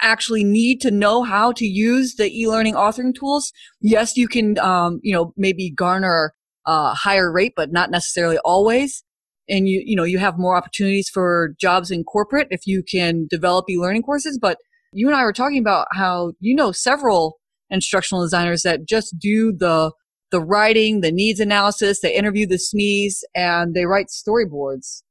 actually 0.00 0.44
need 0.44 0.80
to 0.80 0.90
know 0.90 1.22
how 1.22 1.52
to 1.52 1.66
use 1.66 2.14
the 2.14 2.30
e-learning 2.40 2.74
authoring 2.74 3.14
tools. 3.14 3.52
Yes, 3.80 4.16
you 4.16 4.28
can, 4.28 4.58
um, 4.58 5.00
you 5.02 5.12
know, 5.12 5.32
maybe 5.36 5.70
garner 5.70 6.34
a 6.66 6.94
higher 6.94 7.32
rate, 7.32 7.54
but 7.56 7.72
not 7.72 7.90
necessarily 7.90 8.38
always. 8.44 9.02
And 9.48 9.68
you, 9.68 9.82
you 9.84 9.96
know, 9.96 10.04
you 10.04 10.18
have 10.18 10.38
more 10.38 10.56
opportunities 10.56 11.08
for 11.08 11.54
jobs 11.60 11.90
in 11.90 12.04
corporate 12.04 12.48
if 12.50 12.66
you 12.66 12.82
can 12.82 13.26
develop 13.30 13.64
e-learning 13.70 14.02
courses. 14.02 14.38
But 14.40 14.58
you 14.92 15.06
and 15.08 15.16
I 15.16 15.24
were 15.24 15.32
talking 15.32 15.58
about 15.58 15.86
how 15.92 16.32
you 16.40 16.54
know 16.54 16.72
several 16.72 17.38
instructional 17.70 18.22
designers 18.22 18.62
that 18.62 18.86
just 18.86 19.18
do 19.18 19.52
the 19.56 19.92
the 20.30 20.40
writing, 20.40 21.00
the 21.00 21.12
needs 21.12 21.40
analysis, 21.40 22.00
they 22.00 22.14
interview 22.14 22.46
the 22.46 22.56
SMEs, 22.56 23.20
and 23.34 23.74
they 23.74 23.86
write 23.86 24.08
storyboards. 24.08 25.02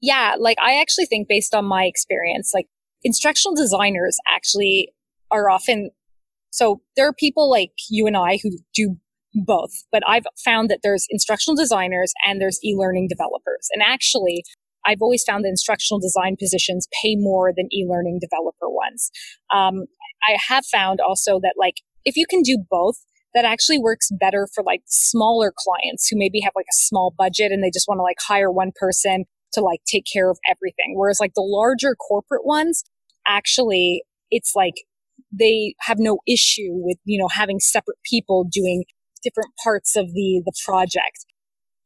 Yeah, 0.00 0.36
like 0.38 0.56
I 0.62 0.80
actually 0.80 1.06
think 1.06 1.28
based 1.28 1.54
on 1.54 1.66
my 1.66 1.84
experience, 1.84 2.52
like 2.54 2.66
instructional 3.02 3.54
designers 3.54 4.16
actually 4.26 4.92
are 5.30 5.50
often 5.50 5.90
so 6.50 6.80
there 6.96 7.06
are 7.06 7.12
people 7.12 7.50
like 7.50 7.72
you 7.90 8.06
and 8.06 8.16
I 8.16 8.38
who 8.42 8.50
do 8.74 8.96
both, 9.34 9.72
but 9.92 10.02
I've 10.06 10.24
found 10.44 10.70
that 10.70 10.80
there's 10.82 11.06
instructional 11.10 11.56
designers 11.56 12.12
and 12.26 12.40
there's 12.40 12.58
e-learning 12.64 13.08
developers. 13.08 13.68
And 13.72 13.82
actually, 13.82 14.42
I've 14.86 15.02
always 15.02 15.22
found 15.24 15.44
that 15.44 15.50
instructional 15.50 16.00
design 16.00 16.36
positions 16.38 16.88
pay 17.02 17.16
more 17.16 17.52
than 17.54 17.68
e-learning 17.72 18.20
developer 18.20 18.68
ones. 18.68 19.10
Um, 19.52 19.84
I 20.28 20.36
have 20.48 20.64
found 20.66 21.00
also 21.00 21.40
that 21.40 21.54
like 21.58 21.74
if 22.04 22.16
you 22.16 22.26
can 22.28 22.42
do 22.42 22.58
both, 22.70 22.96
that 23.34 23.44
actually 23.44 23.78
works 23.78 24.08
better 24.18 24.48
for 24.54 24.64
like 24.64 24.80
smaller 24.86 25.52
clients 25.56 26.08
who 26.08 26.16
maybe 26.18 26.40
have 26.40 26.52
like 26.56 26.66
a 26.70 26.74
small 26.74 27.14
budget 27.16 27.52
and 27.52 27.62
they 27.62 27.70
just 27.72 27.86
want 27.86 27.98
to 27.98 28.02
like 28.02 28.16
hire 28.26 28.50
one 28.50 28.72
person 28.74 29.24
to 29.52 29.60
like 29.60 29.80
take 29.86 30.04
care 30.10 30.30
of 30.30 30.38
everything. 30.48 30.94
Whereas 30.94 31.20
like 31.20 31.34
the 31.34 31.42
larger 31.42 31.94
corporate 31.94 32.44
ones, 32.44 32.84
actually, 33.26 34.02
it's 34.30 34.52
like 34.54 34.74
they 35.32 35.74
have 35.80 35.98
no 35.98 36.18
issue 36.26 36.70
with, 36.70 36.98
you 37.04 37.18
know, 37.18 37.28
having 37.28 37.60
separate 37.60 37.98
people 38.04 38.44
doing 38.50 38.84
different 39.22 39.50
parts 39.62 39.96
of 39.96 40.12
the, 40.12 40.42
the 40.44 40.52
project. 40.64 41.26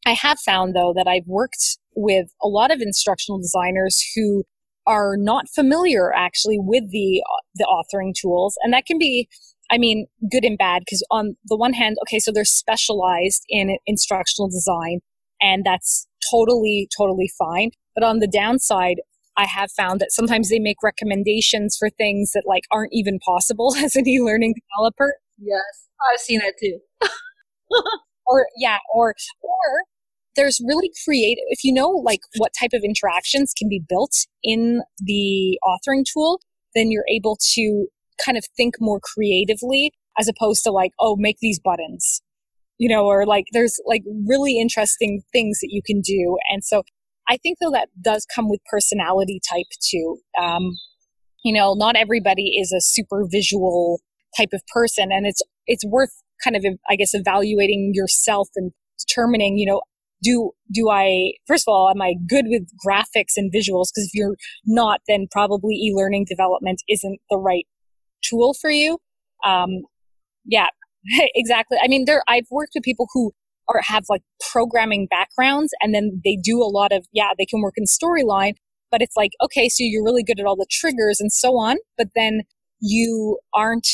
I 0.04 0.12
have 0.12 0.38
found 0.40 0.74
though 0.74 0.92
that 0.96 1.06
I've 1.06 1.26
worked 1.26 1.78
with 1.94 2.28
a 2.42 2.48
lot 2.48 2.70
of 2.70 2.80
instructional 2.80 3.38
designers 3.38 4.02
who 4.14 4.44
are 4.86 5.16
not 5.16 5.48
familiar 5.54 6.12
actually 6.12 6.58
with 6.58 6.90
the, 6.90 7.22
the 7.54 7.66
authoring 7.66 8.12
tools. 8.14 8.56
And 8.62 8.72
that 8.72 8.86
can 8.86 8.98
be, 8.98 9.28
I 9.70 9.78
mean, 9.78 10.06
good 10.30 10.44
and 10.44 10.58
bad 10.58 10.82
because 10.84 11.04
on 11.10 11.36
the 11.46 11.56
one 11.56 11.72
hand, 11.72 11.96
okay, 12.02 12.18
so 12.18 12.32
they're 12.32 12.44
specialized 12.44 13.44
in 13.48 13.76
instructional 13.86 14.48
design 14.48 15.00
and 15.40 15.64
that's 15.64 16.06
totally, 16.30 16.88
totally 16.96 17.30
fine. 17.38 17.70
But 17.94 18.04
on 18.04 18.18
the 18.18 18.26
downside, 18.26 19.00
I 19.36 19.46
have 19.46 19.70
found 19.72 20.00
that 20.00 20.12
sometimes 20.12 20.48
they 20.48 20.58
make 20.58 20.82
recommendations 20.82 21.76
for 21.78 21.90
things 21.90 22.32
that 22.32 22.44
like 22.46 22.64
aren't 22.70 22.92
even 22.92 23.18
possible 23.18 23.74
as 23.78 23.96
an 23.96 24.08
e-learning 24.08 24.54
developer. 24.70 25.14
Yes, 25.44 25.88
I've 26.12 26.20
seen 26.20 26.38
that 26.38 26.54
too. 26.60 26.78
or 28.26 28.46
yeah, 28.56 28.78
or 28.94 29.14
or 29.42 29.84
there's 30.36 30.60
really 30.66 30.90
creative 31.04 31.44
if 31.48 31.64
you 31.64 31.72
know 31.72 31.88
like 31.88 32.20
what 32.38 32.52
type 32.58 32.70
of 32.72 32.82
interactions 32.84 33.52
can 33.56 33.68
be 33.68 33.82
built 33.88 34.14
in 34.42 34.82
the 34.98 35.58
authoring 35.64 36.04
tool, 36.10 36.40
then 36.74 36.90
you're 36.90 37.06
able 37.10 37.36
to 37.54 37.86
kind 38.24 38.38
of 38.38 38.44
think 38.56 38.74
more 38.80 39.00
creatively 39.02 39.92
as 40.18 40.28
opposed 40.28 40.62
to 40.62 40.70
like, 40.70 40.92
oh, 41.00 41.16
make 41.18 41.38
these 41.40 41.58
buttons. 41.58 42.22
You 42.78 42.88
know, 42.88 43.06
or 43.06 43.26
like 43.26 43.46
there's 43.52 43.76
like 43.86 44.02
really 44.26 44.58
interesting 44.58 45.22
things 45.32 45.60
that 45.60 45.68
you 45.70 45.82
can 45.84 46.00
do. 46.00 46.36
And 46.50 46.64
so 46.64 46.82
I 47.28 47.36
think 47.36 47.58
though 47.60 47.70
that 47.70 47.88
does 48.00 48.26
come 48.34 48.48
with 48.48 48.60
personality 48.70 49.40
type 49.48 49.66
too. 49.80 50.18
Um, 50.40 50.72
you 51.44 51.52
know, 51.52 51.74
not 51.74 51.96
everybody 51.96 52.56
is 52.58 52.72
a 52.72 52.80
super 52.80 53.24
visual 53.30 54.00
type 54.36 54.50
of 54.52 54.62
person 54.72 55.10
and 55.10 55.26
it's, 55.26 55.42
it's 55.66 55.84
worth 55.84 56.12
kind 56.42 56.56
of, 56.56 56.64
I 56.88 56.96
guess, 56.96 57.14
evaluating 57.14 57.92
yourself 57.94 58.48
and 58.56 58.72
determining, 58.98 59.58
you 59.58 59.66
know, 59.66 59.82
do, 60.22 60.52
do 60.72 60.88
I, 60.88 61.32
first 61.46 61.64
of 61.66 61.72
all, 61.72 61.90
am 61.90 62.00
I 62.00 62.14
good 62.28 62.46
with 62.48 62.68
graphics 62.86 63.36
and 63.36 63.52
visuals? 63.52 63.90
Because 63.90 64.08
if 64.08 64.14
you're 64.14 64.36
not, 64.64 65.00
then 65.08 65.26
probably 65.30 65.74
e-learning 65.74 66.26
development 66.28 66.80
isn't 66.88 67.18
the 67.28 67.38
right 67.38 67.66
tool 68.22 68.54
for 68.60 68.70
you. 68.70 68.98
Um, 69.44 69.82
yeah, 70.44 70.68
exactly. 71.34 71.78
I 71.82 71.88
mean, 71.88 72.04
there, 72.06 72.22
I've 72.28 72.46
worked 72.50 72.72
with 72.74 72.84
people 72.84 73.08
who 73.12 73.32
or 73.68 73.80
have 73.84 74.04
like 74.08 74.22
programming 74.50 75.06
backgrounds 75.08 75.72
and 75.80 75.94
then 75.94 76.20
they 76.24 76.36
do 76.42 76.60
a 76.60 76.70
lot 76.70 76.92
of, 76.92 77.06
yeah, 77.12 77.30
they 77.38 77.46
can 77.46 77.60
work 77.60 77.74
in 77.76 77.84
storyline, 77.84 78.54
but 78.90 79.02
it's 79.02 79.16
like, 79.16 79.30
okay, 79.42 79.68
so 79.68 79.78
you're 79.80 80.04
really 80.04 80.22
good 80.22 80.40
at 80.40 80.46
all 80.46 80.56
the 80.56 80.66
triggers 80.70 81.20
and 81.20 81.32
so 81.32 81.56
on, 81.56 81.76
but 81.96 82.08
then 82.14 82.42
you 82.80 83.38
aren't 83.54 83.86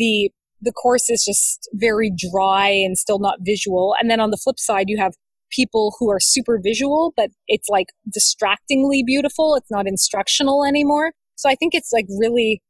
the, 0.00 0.30
the 0.60 0.72
course 0.72 1.08
is 1.08 1.22
just 1.24 1.68
very 1.74 2.10
dry 2.10 2.68
and 2.68 2.98
still 2.98 3.20
not 3.20 3.38
visual. 3.42 3.94
And 4.00 4.10
then 4.10 4.18
on 4.18 4.30
the 4.30 4.40
flip 4.42 4.58
side, 4.58 4.86
you 4.88 4.98
have 4.98 5.12
people 5.50 5.94
who 5.98 6.10
are 6.10 6.20
super 6.20 6.58
visual, 6.62 7.12
but 7.16 7.30
it's 7.46 7.68
like 7.68 7.88
distractingly 8.12 9.02
beautiful. 9.04 9.54
It's 9.54 9.70
not 9.70 9.86
instructional 9.86 10.64
anymore. 10.64 11.12
So 11.36 11.50
I 11.50 11.54
think 11.54 11.74
it's 11.74 11.92
like 11.92 12.06
really, 12.18 12.62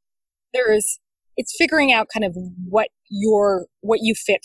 there's, 0.52 0.98
it's 1.36 1.54
figuring 1.56 1.92
out 1.92 2.08
kind 2.12 2.24
of 2.24 2.36
what 2.68 2.88
your, 3.10 3.66
what 3.80 4.00
you 4.02 4.14
fit 4.14 4.40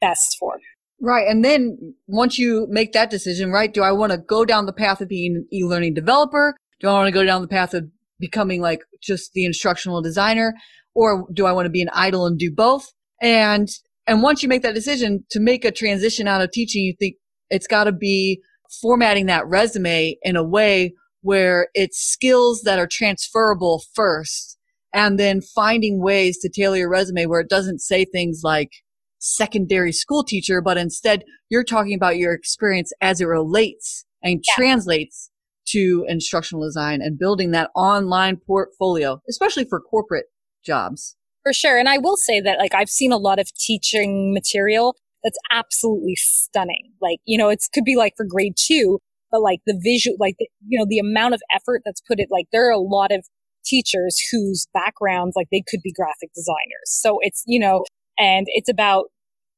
best 0.00 0.36
for. 0.38 0.58
Right. 1.00 1.26
And 1.28 1.44
then 1.44 1.94
once 2.06 2.38
you 2.38 2.66
make 2.68 2.92
that 2.92 3.10
decision, 3.10 3.52
right, 3.52 3.72
do 3.72 3.82
I 3.82 3.92
want 3.92 4.12
to 4.12 4.18
go 4.18 4.44
down 4.44 4.66
the 4.66 4.72
path 4.72 5.00
of 5.00 5.08
being 5.08 5.36
an 5.36 5.48
e-learning 5.52 5.94
developer? 5.94 6.56
Do 6.80 6.88
I 6.88 6.92
want 6.92 7.06
to 7.06 7.12
go 7.12 7.24
down 7.24 7.42
the 7.42 7.48
path 7.48 7.72
of 7.72 7.88
becoming 8.18 8.60
like 8.60 8.80
just 9.00 9.32
the 9.32 9.44
instructional 9.44 10.02
designer? 10.02 10.54
Or 10.94 11.26
do 11.32 11.46
I 11.46 11.52
want 11.52 11.66
to 11.66 11.70
be 11.70 11.82
an 11.82 11.90
idol 11.92 12.26
and 12.26 12.38
do 12.38 12.52
both? 12.52 12.92
And, 13.20 13.68
and 14.06 14.22
once 14.22 14.42
you 14.42 14.48
make 14.48 14.62
that 14.62 14.74
decision 14.74 15.24
to 15.30 15.40
make 15.40 15.64
a 15.64 15.70
transition 15.70 16.28
out 16.28 16.42
of 16.42 16.50
teaching, 16.50 16.84
you 16.84 16.94
think 16.98 17.16
it's 17.50 17.66
got 17.66 17.84
to 17.84 17.92
be 17.92 18.40
formatting 18.82 19.26
that 19.26 19.46
resume 19.46 20.16
in 20.22 20.36
a 20.36 20.44
way 20.44 20.94
where 21.22 21.68
it's 21.74 21.98
skills 21.98 22.62
that 22.62 22.78
are 22.78 22.88
transferable 22.90 23.82
first 23.94 24.58
and 24.94 25.18
then 25.18 25.40
finding 25.40 26.00
ways 26.00 26.38
to 26.38 26.48
tailor 26.48 26.76
your 26.76 26.90
resume 26.90 27.26
where 27.26 27.40
it 27.40 27.48
doesn't 27.48 27.80
say 27.80 28.04
things 28.04 28.40
like, 28.42 28.70
secondary 29.18 29.92
school 29.92 30.24
teacher, 30.24 30.60
but 30.60 30.78
instead 30.78 31.24
you're 31.48 31.64
talking 31.64 31.94
about 31.94 32.16
your 32.16 32.32
experience 32.32 32.92
as 33.00 33.20
it 33.20 33.26
relates 33.26 34.04
and 34.22 34.44
yeah. 34.46 34.54
translates 34.54 35.30
to 35.66 36.04
instructional 36.08 36.64
design 36.64 37.00
and 37.02 37.18
building 37.18 37.50
that 37.50 37.70
online 37.74 38.36
portfolio, 38.36 39.20
especially 39.28 39.64
for 39.64 39.80
corporate 39.80 40.26
jobs. 40.64 41.16
For 41.42 41.52
sure. 41.52 41.78
And 41.78 41.88
I 41.88 41.98
will 41.98 42.16
say 42.16 42.40
that 42.40 42.58
like 42.58 42.74
I've 42.74 42.90
seen 42.90 43.12
a 43.12 43.16
lot 43.16 43.38
of 43.38 43.48
teaching 43.54 44.34
material 44.34 44.96
that's 45.24 45.38
absolutely 45.50 46.14
stunning. 46.16 46.92
Like, 47.00 47.18
you 47.24 47.38
know, 47.38 47.48
it 47.48 47.60
could 47.72 47.84
be 47.84 47.96
like 47.96 48.14
for 48.16 48.26
grade 48.28 48.54
two, 48.56 48.98
but 49.30 49.40
like 49.40 49.60
the 49.66 49.78
visual, 49.82 50.16
like, 50.20 50.36
the, 50.38 50.48
you 50.66 50.78
know, 50.78 50.86
the 50.88 50.98
amount 50.98 51.34
of 51.34 51.42
effort 51.54 51.82
that's 51.84 52.00
put 52.00 52.20
it, 52.20 52.28
like 52.30 52.46
there 52.52 52.68
are 52.68 52.72
a 52.72 52.78
lot 52.78 53.10
of 53.12 53.26
teachers 53.64 54.18
whose 54.30 54.66
backgrounds, 54.72 55.34
like 55.36 55.48
they 55.50 55.62
could 55.68 55.80
be 55.82 55.92
graphic 55.92 56.30
designers. 56.34 56.86
So 56.86 57.18
it's, 57.22 57.42
you 57.46 57.58
know, 57.58 57.84
and 58.18 58.46
it's 58.50 58.68
about, 58.68 59.06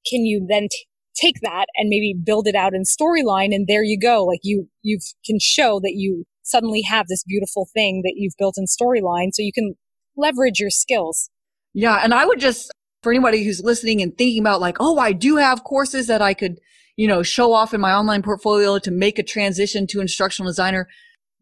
can 0.08 0.24
you 0.24 0.46
then 0.48 0.68
t- 0.70 0.86
take 1.14 1.40
that 1.42 1.66
and 1.76 1.88
maybe 1.88 2.14
build 2.14 2.46
it 2.46 2.54
out 2.54 2.74
in 2.74 2.82
storyline? 2.82 3.54
And 3.54 3.66
there 3.66 3.82
you 3.82 3.98
go. 3.98 4.24
Like 4.24 4.40
you, 4.42 4.68
you 4.82 4.98
can 5.24 5.38
show 5.40 5.78
that 5.80 5.92
you 5.94 6.24
suddenly 6.42 6.82
have 6.82 7.06
this 7.08 7.22
beautiful 7.24 7.68
thing 7.74 8.02
that 8.04 8.14
you've 8.16 8.34
built 8.38 8.54
in 8.56 8.64
storyline. 8.64 9.28
So 9.32 9.42
you 9.42 9.52
can 9.52 9.74
leverage 10.20 10.60
your 10.60 10.70
skills. 10.70 11.30
Yeah. 11.74 12.00
And 12.02 12.12
I 12.12 12.26
would 12.26 12.40
just, 12.40 12.70
for 13.02 13.12
anybody 13.12 13.44
who's 13.44 13.62
listening 13.64 14.02
and 14.02 14.16
thinking 14.16 14.40
about 14.40 14.60
like, 14.60 14.76
oh, 14.80 14.98
I 14.98 15.12
do 15.12 15.36
have 15.36 15.64
courses 15.64 16.06
that 16.08 16.20
I 16.20 16.34
could, 16.34 16.58
you 16.96 17.08
know, 17.08 17.22
show 17.22 17.52
off 17.52 17.72
in 17.72 17.80
my 17.80 17.92
online 17.92 18.22
portfolio 18.22 18.78
to 18.78 18.90
make 18.90 19.18
a 19.18 19.22
transition 19.22 19.86
to 19.88 20.00
instructional 20.00 20.50
designer. 20.50 20.86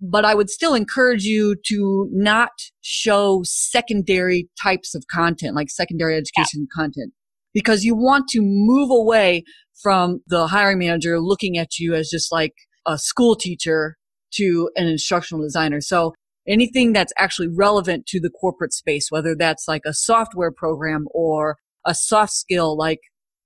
But 0.00 0.24
I 0.24 0.34
would 0.34 0.48
still 0.48 0.74
encourage 0.74 1.24
you 1.24 1.56
to 1.66 2.08
not 2.12 2.50
show 2.82 3.40
secondary 3.44 4.48
types 4.62 4.94
of 4.94 5.04
content, 5.10 5.56
like 5.56 5.70
secondary 5.70 6.14
education 6.14 6.68
yeah. 6.68 6.82
content, 6.82 7.12
because 7.52 7.84
you 7.84 7.96
want 7.96 8.28
to 8.28 8.40
move 8.40 8.90
away 8.90 9.42
from 9.82 10.20
the 10.28 10.46
hiring 10.46 10.78
manager 10.78 11.18
looking 11.18 11.58
at 11.58 11.78
you 11.78 11.94
as 11.94 12.08
just 12.10 12.30
like 12.30 12.54
a 12.86 12.96
school 12.96 13.34
teacher 13.34 13.96
to 14.34 14.70
an 14.76 14.86
instructional 14.86 15.42
designer. 15.42 15.80
So 15.80 16.14
anything 16.48 16.92
that's 16.92 17.12
actually 17.18 17.48
relevant 17.48 18.06
to 18.06 18.20
the 18.20 18.30
corporate 18.30 18.72
space, 18.72 19.10
whether 19.10 19.34
that's 19.36 19.68
like 19.68 19.82
a 19.84 19.94
software 19.94 20.50
program 20.50 21.06
or 21.12 21.56
a 21.86 21.94
soft 21.94 22.32
skill 22.32 22.76
like 22.76 23.00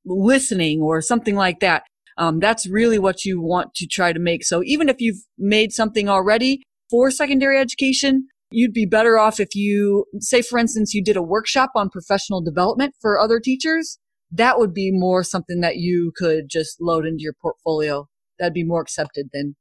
listening 0.05 0.81
or 0.81 1.01
something 1.01 1.35
like 1.35 1.61
that, 1.61 1.85
um, 2.19 2.41
that's 2.41 2.67
really 2.69 2.99
what 2.99 3.25
you 3.25 3.41
want 3.41 3.75
to 3.75 3.87
try 3.87 4.13
to 4.13 4.19
make. 4.19 4.45
So 4.45 4.63
even 4.65 4.89
if 4.89 5.01
you've 5.01 5.25
made 5.39 5.73
something 5.73 6.09
already 6.09 6.63
for 6.91 7.11
secondary 7.11 7.59
education, 7.59 8.29
you'd 8.51 8.73
be 8.73 8.87
better 8.87 9.19
off 9.19 9.41
if 9.41 9.55
you 9.55 10.05
say, 10.19 10.43
for 10.43 10.59
instance, 10.59 10.95
you 10.95 11.03
did 11.03 11.17
a 11.17 11.23
workshop 11.23 11.71
on 11.75 11.89
professional 11.89 12.43
development 12.43 12.95
for 13.01 13.19
other 13.19 13.41
teachers. 13.41 13.99
That 14.31 14.59
would 14.59 14.75
be 14.75 14.91
more 14.93 15.25
something 15.25 15.61
that 15.61 15.77
you 15.77 16.13
could 16.17 16.49
just 16.49 16.81
load 16.81 17.07
into 17.07 17.23
your 17.23 17.35
portfolio. 17.41 18.09
That'd 18.39 18.55
be 18.55 18.65
more 18.65 18.81
accepted 18.81 19.31
than 19.33 19.57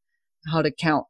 how 0.52 0.62
to 0.62 0.72
count. 0.72 1.06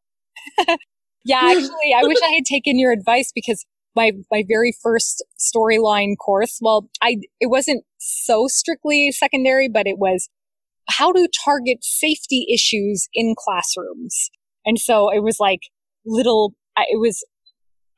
yeah, 1.23 1.41
actually, 1.43 1.93
I 1.95 2.03
wish 2.03 2.17
I 2.23 2.31
had 2.31 2.45
taken 2.45 2.79
your 2.79 2.91
advice 2.91 3.31
because 3.33 3.65
my 3.95 4.11
my 4.31 4.43
very 4.47 4.73
first 4.81 5.23
storyline 5.39 6.15
course. 6.17 6.59
Well, 6.61 6.89
I 7.01 7.17
it 7.39 7.49
wasn't 7.49 7.83
so 7.97 8.47
strictly 8.47 9.11
secondary, 9.11 9.69
but 9.69 9.87
it 9.87 9.97
was 9.97 10.29
how 10.89 11.11
to 11.11 11.27
target 11.43 11.79
safety 11.83 12.45
issues 12.53 13.07
in 13.13 13.35
classrooms. 13.37 14.29
And 14.65 14.79
so 14.79 15.09
it 15.11 15.23
was 15.23 15.37
like 15.39 15.61
little 16.05 16.53
it 16.77 16.99
was 16.99 17.23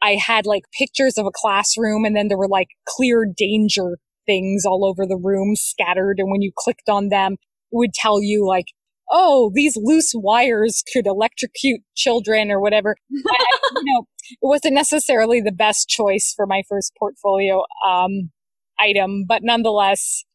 I 0.02 0.16
had 0.16 0.46
like 0.46 0.64
pictures 0.78 1.18
of 1.18 1.26
a 1.26 1.32
classroom 1.34 2.06
and 2.06 2.16
then 2.16 2.28
there 2.28 2.38
were 2.38 2.48
like 2.48 2.70
clear 2.88 3.26
danger 3.26 3.98
things 4.26 4.66
all 4.66 4.86
over 4.86 5.06
the 5.06 5.18
room 5.18 5.56
scattered 5.56 6.18
and 6.18 6.32
when 6.32 6.42
you 6.42 6.52
clicked 6.56 6.90
on 6.90 7.10
them 7.10 7.34
it 7.34 7.38
would 7.76 7.94
tell 7.94 8.22
you 8.22 8.46
like 8.46 8.68
oh, 9.14 9.52
these 9.54 9.78
loose 9.78 10.12
wires 10.16 10.84
could 10.92 11.06
electrocute 11.06 11.82
children 11.96 12.52
or 12.52 12.60
whatever. 12.60 12.98
you 13.10 13.24
know, 13.84 14.08
it 14.32 14.38
wasn't 14.42 14.74
necessarily 14.74 15.40
the 15.40 15.52
best 15.52 15.88
choice 15.88 16.34
for 16.36 16.48
my 16.48 16.64
first 16.68 16.94
portfolio 16.98 17.62
um, 17.88 18.32
item, 18.80 19.24
but 19.28 19.44
nonetheless, 19.44 20.26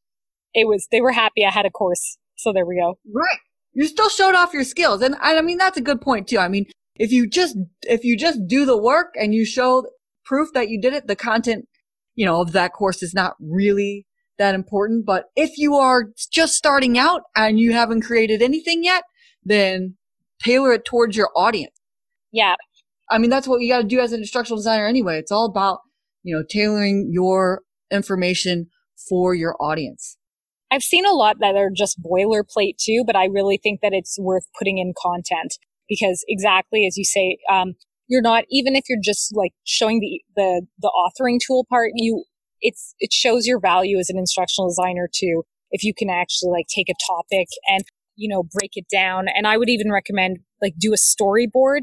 it 0.55 0.67
was. 0.67 0.87
They 0.91 1.01
were 1.01 1.13
happy 1.13 1.45
I 1.45 1.51
had 1.51 1.67
a 1.67 1.71
course, 1.71 2.17
so 2.37 2.53
there 2.53 2.65
we 2.65 2.77
go. 2.77 2.99
Right, 3.13 3.39
you 3.75 3.87
still 3.87 4.09
showed 4.09 4.35
off 4.35 4.55
your 4.55 4.65
skills, 4.65 5.03
and 5.03 5.15
I 5.21 5.43
mean 5.43 5.59
that's 5.59 5.77
a 5.77 5.83
good 5.83 6.01
point 6.01 6.29
too. 6.29 6.39
I 6.39 6.49
mean, 6.49 6.67
if 6.97 7.13
you 7.13 7.29
just 7.29 7.57
if 7.83 8.05
you 8.05 8.17
just 8.17 8.47
do 8.47 8.65
the 8.65 8.81
work 8.81 9.15
and 9.17 9.35
you 9.35 9.45
show 9.45 9.85
proof 10.25 10.51
that 10.55 10.69
you 10.69 10.81
did 10.81 10.95
it, 10.95 11.07
the 11.07 11.17
content, 11.17 11.67
you 12.15 12.25
know, 12.25 12.41
of 12.41 12.53
that 12.53 12.73
course 12.73 13.03
is 13.03 13.13
not 13.13 13.35
really 13.41 14.07
that 14.39 14.55
important. 14.55 15.05
But 15.05 15.27
if 15.37 15.59
you 15.59 15.75
are 15.75 16.07
just 16.31 16.55
starting 16.55 16.99
out 16.99 17.23
and 17.37 17.59
you 17.59 17.73
haven't 17.73 18.03
created 18.03 18.43
anything 18.43 18.85
yet, 18.85 19.05
then 19.45 19.97
tailor 20.43 20.73
it 20.73 20.85
towards 20.85 21.17
your 21.17 21.31
audience. 21.37 21.75
Yeah. 22.33 22.55
I 23.11 23.19
mean, 23.19 23.31
that's 23.31 23.49
what 23.49 23.61
you 23.61 23.69
got 23.69 23.83
to 23.83 23.85
do 23.85 24.01
as 24.01 24.13
an 24.13 24.21
instructional 24.21 24.59
designer 24.59 24.87
anyway. 24.87 25.19
It's 25.19 25.33
all 25.33 25.47
about, 25.47 25.81
you 26.23 26.37
know, 26.37 26.45
tailoring 26.49 27.11
your 27.11 27.63
information 27.91 28.69
for 29.09 29.35
your 29.35 29.57
audience. 29.61 30.17
I've 30.71 30.83
seen 30.83 31.07
a 31.07 31.13
lot 31.13 31.37
that 31.41 31.57
are 31.57 31.71
just 31.75 32.03
boilerplate 32.03 32.77
too, 32.79 33.03
but 33.07 33.17
I 33.17 33.25
really 33.25 33.59
think 33.63 33.81
that 33.81 33.93
it's 33.95 34.19
worth 34.21 34.45
putting 34.59 34.79
in 34.79 34.93
content 35.01 35.55
because 35.89 36.25
exactly 36.29 36.87
as 36.87 36.99
you 36.99 37.05
say, 37.05 37.39
um, 37.51 37.73
you're 38.07 38.23
not, 38.23 38.45
even 38.51 38.77
if 38.77 38.85
you're 38.89 38.99
just 39.03 39.35
like 39.35 39.53
showing 39.65 40.01
the, 40.01 40.21
the, 40.37 40.67
the 40.79 40.93
authoring 40.95 41.39
tool 41.45 41.67
part, 41.71 41.93
you 41.95 42.25
it's 42.61 42.95
it 42.99 43.13
shows 43.13 43.47
your 43.47 43.61
value 43.61 43.99
as 43.99 44.11
an 44.11 44.19
instructional 44.19 44.69
designer 44.69 45.09
too 45.13 45.43
if 45.71 45.85
you 45.85 45.93
can 45.97 46.09
actually 46.11 46.51
like 46.51 46.67
take 46.75 46.89
a 46.89 46.95
topic 47.07 47.49
and 47.69 47.83
you 48.17 48.29
know 48.29 48.43
break 48.43 48.73
it 48.75 48.87
down. 48.91 49.27
And 49.29 49.47
i 49.47 49.57
would 49.57 49.69
even 49.69 49.93
recommend 49.93 50.39
like 50.61 50.75
do 50.79 50.93
a 50.93 50.97
storyboard 50.97 51.83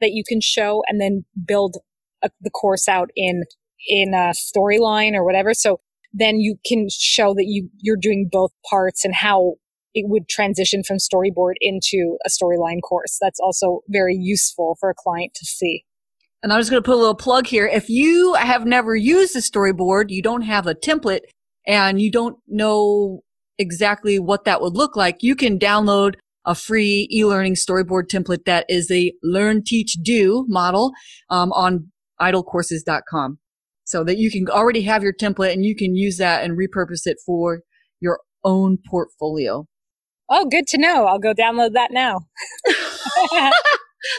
that 0.00 0.12
you 0.12 0.24
can 0.26 0.40
show 0.40 0.82
and 0.88 1.00
then 1.00 1.24
build 1.46 1.76
a, 2.22 2.30
the 2.40 2.50
course 2.50 2.88
out 2.88 3.10
in 3.16 3.44
in 3.88 4.14
a 4.14 4.32
storyline 4.32 5.14
or 5.14 5.24
whatever. 5.24 5.54
So 5.54 5.80
then 6.12 6.38
you 6.38 6.56
can 6.66 6.88
show 6.90 7.34
that 7.34 7.46
you 7.46 7.68
you're 7.78 7.96
doing 7.96 8.28
both 8.30 8.52
parts 8.68 9.04
and 9.04 9.14
how 9.14 9.54
it 9.94 10.08
would 10.08 10.28
transition 10.28 10.82
from 10.82 10.96
storyboard 10.98 11.54
into 11.60 12.16
a 12.24 12.28
storyline 12.28 12.80
course. 12.82 13.18
That's 13.20 13.40
also 13.40 13.80
very 13.88 14.16
useful 14.16 14.76
for 14.80 14.90
a 14.90 14.94
client 14.96 15.32
to 15.34 15.44
see 15.44 15.84
and 16.42 16.52
I'm 16.52 16.60
just 16.60 16.70
going 16.70 16.82
to 16.82 16.86
put 16.86 16.96
a 16.96 16.98
little 16.98 17.14
plug 17.14 17.46
here. 17.46 17.66
If 17.66 17.88
you 17.88 18.34
have 18.34 18.66
never 18.66 18.96
used 18.96 19.36
a 19.36 19.40
storyboard, 19.40 20.06
you 20.08 20.22
don't 20.22 20.42
have 20.42 20.66
a 20.66 20.74
template 20.74 21.20
and 21.66 22.00
you 22.00 22.10
don't 22.10 22.36
know 22.48 23.20
exactly 23.58 24.18
what 24.18 24.44
that 24.44 24.60
would 24.60 24.74
look 24.74 24.96
like, 24.96 25.22
you 25.22 25.36
can 25.36 25.58
download 25.58 26.14
a 26.44 26.54
free 26.54 27.08
e-learning 27.12 27.54
storyboard 27.54 28.08
template 28.08 28.44
that 28.44 28.66
is 28.68 28.90
a 28.90 29.12
learn, 29.22 29.62
teach, 29.64 29.96
do 30.02 30.44
model 30.48 30.92
um, 31.30 31.52
on 31.52 31.92
idolcourses.com 32.20 33.38
so 33.84 34.02
that 34.02 34.18
you 34.18 34.30
can 34.30 34.48
already 34.48 34.82
have 34.82 35.02
your 35.04 35.12
template 35.12 35.52
and 35.52 35.64
you 35.64 35.76
can 35.76 35.94
use 35.94 36.18
that 36.18 36.42
and 36.42 36.58
repurpose 36.58 37.06
it 37.06 37.18
for 37.24 37.60
your 38.00 38.18
own 38.44 38.78
portfolio. 38.88 39.66
Oh, 40.28 40.46
good 40.46 40.66
to 40.68 40.78
know. 40.78 41.06
I'll 41.06 41.18
go 41.18 41.34
download 41.34 41.74
that 41.74 41.92
now. 41.92 42.22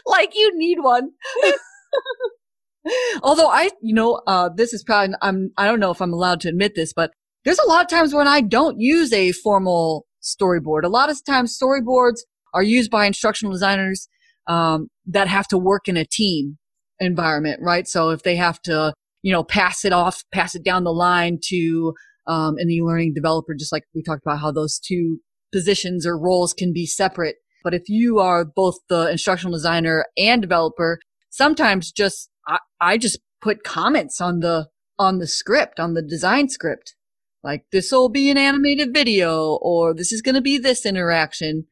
like 0.05 0.33
you 0.35 0.51
need 0.57 0.77
one. 0.79 1.09
Although 3.23 3.47
I, 3.47 3.69
you 3.81 3.93
know, 3.93 4.21
uh, 4.27 4.49
this 4.55 4.73
is 4.73 4.83
probably, 4.83 5.15
I'm, 5.21 5.51
I 5.57 5.65
don't 5.65 5.79
know 5.79 5.91
if 5.91 6.01
I'm 6.01 6.13
allowed 6.13 6.41
to 6.41 6.49
admit 6.49 6.75
this, 6.75 6.93
but 6.93 7.11
there's 7.45 7.59
a 7.59 7.67
lot 7.67 7.81
of 7.81 7.89
times 7.89 8.13
when 8.13 8.27
I 8.27 8.41
don't 8.41 8.79
use 8.79 9.13
a 9.13 9.31
formal 9.31 10.05
storyboard. 10.21 10.83
A 10.83 10.89
lot 10.89 11.09
of 11.09 11.23
times 11.25 11.57
storyboards 11.57 12.19
are 12.53 12.63
used 12.63 12.91
by 12.91 13.05
instructional 13.05 13.51
designers, 13.51 14.07
um, 14.47 14.87
that 15.05 15.27
have 15.27 15.47
to 15.49 15.57
work 15.57 15.87
in 15.87 15.97
a 15.97 16.05
team 16.05 16.57
environment, 16.99 17.59
right? 17.61 17.87
So 17.87 18.09
if 18.09 18.23
they 18.23 18.35
have 18.35 18.61
to, 18.63 18.93
you 19.21 19.31
know, 19.31 19.43
pass 19.43 19.85
it 19.85 19.93
off, 19.93 20.23
pass 20.33 20.55
it 20.55 20.63
down 20.63 20.83
the 20.83 20.91
line 20.91 21.39
to, 21.45 21.93
um, 22.27 22.55
an 22.57 22.69
e-learning 22.69 23.13
developer, 23.13 23.53
just 23.53 23.71
like 23.71 23.83
we 23.93 24.03
talked 24.03 24.23
about 24.25 24.39
how 24.39 24.51
those 24.51 24.79
two 24.79 25.19
positions 25.53 26.05
or 26.05 26.17
roles 26.17 26.53
can 26.53 26.73
be 26.73 26.85
separate. 26.85 27.35
But 27.63 27.73
if 27.73 27.83
you 27.87 28.19
are 28.19 28.43
both 28.43 28.75
the 28.89 29.09
instructional 29.09 29.53
designer 29.53 30.05
and 30.17 30.41
developer, 30.41 30.99
sometimes 31.33 31.91
just 31.91 32.29
I, 32.47 32.59
I 32.79 32.97
just 32.97 33.19
put 33.41 33.63
comments 33.63 34.21
on 34.21 34.39
the 34.39 34.67
on 34.99 35.17
the 35.17 35.27
script 35.27 35.79
on 35.79 35.95
the 35.95 36.01
design 36.01 36.47
script. 36.47 36.95
Like 37.43 37.65
this 37.71 37.91
will 37.91 38.09
be 38.09 38.29
an 38.29 38.37
animated 38.37 38.93
video 38.93 39.57
or 39.61 39.93
this 39.93 40.13
is 40.13 40.21
going 40.21 40.35
to 40.35 40.41
be 40.41 40.57
this 40.57 40.85
interaction. 40.85 41.65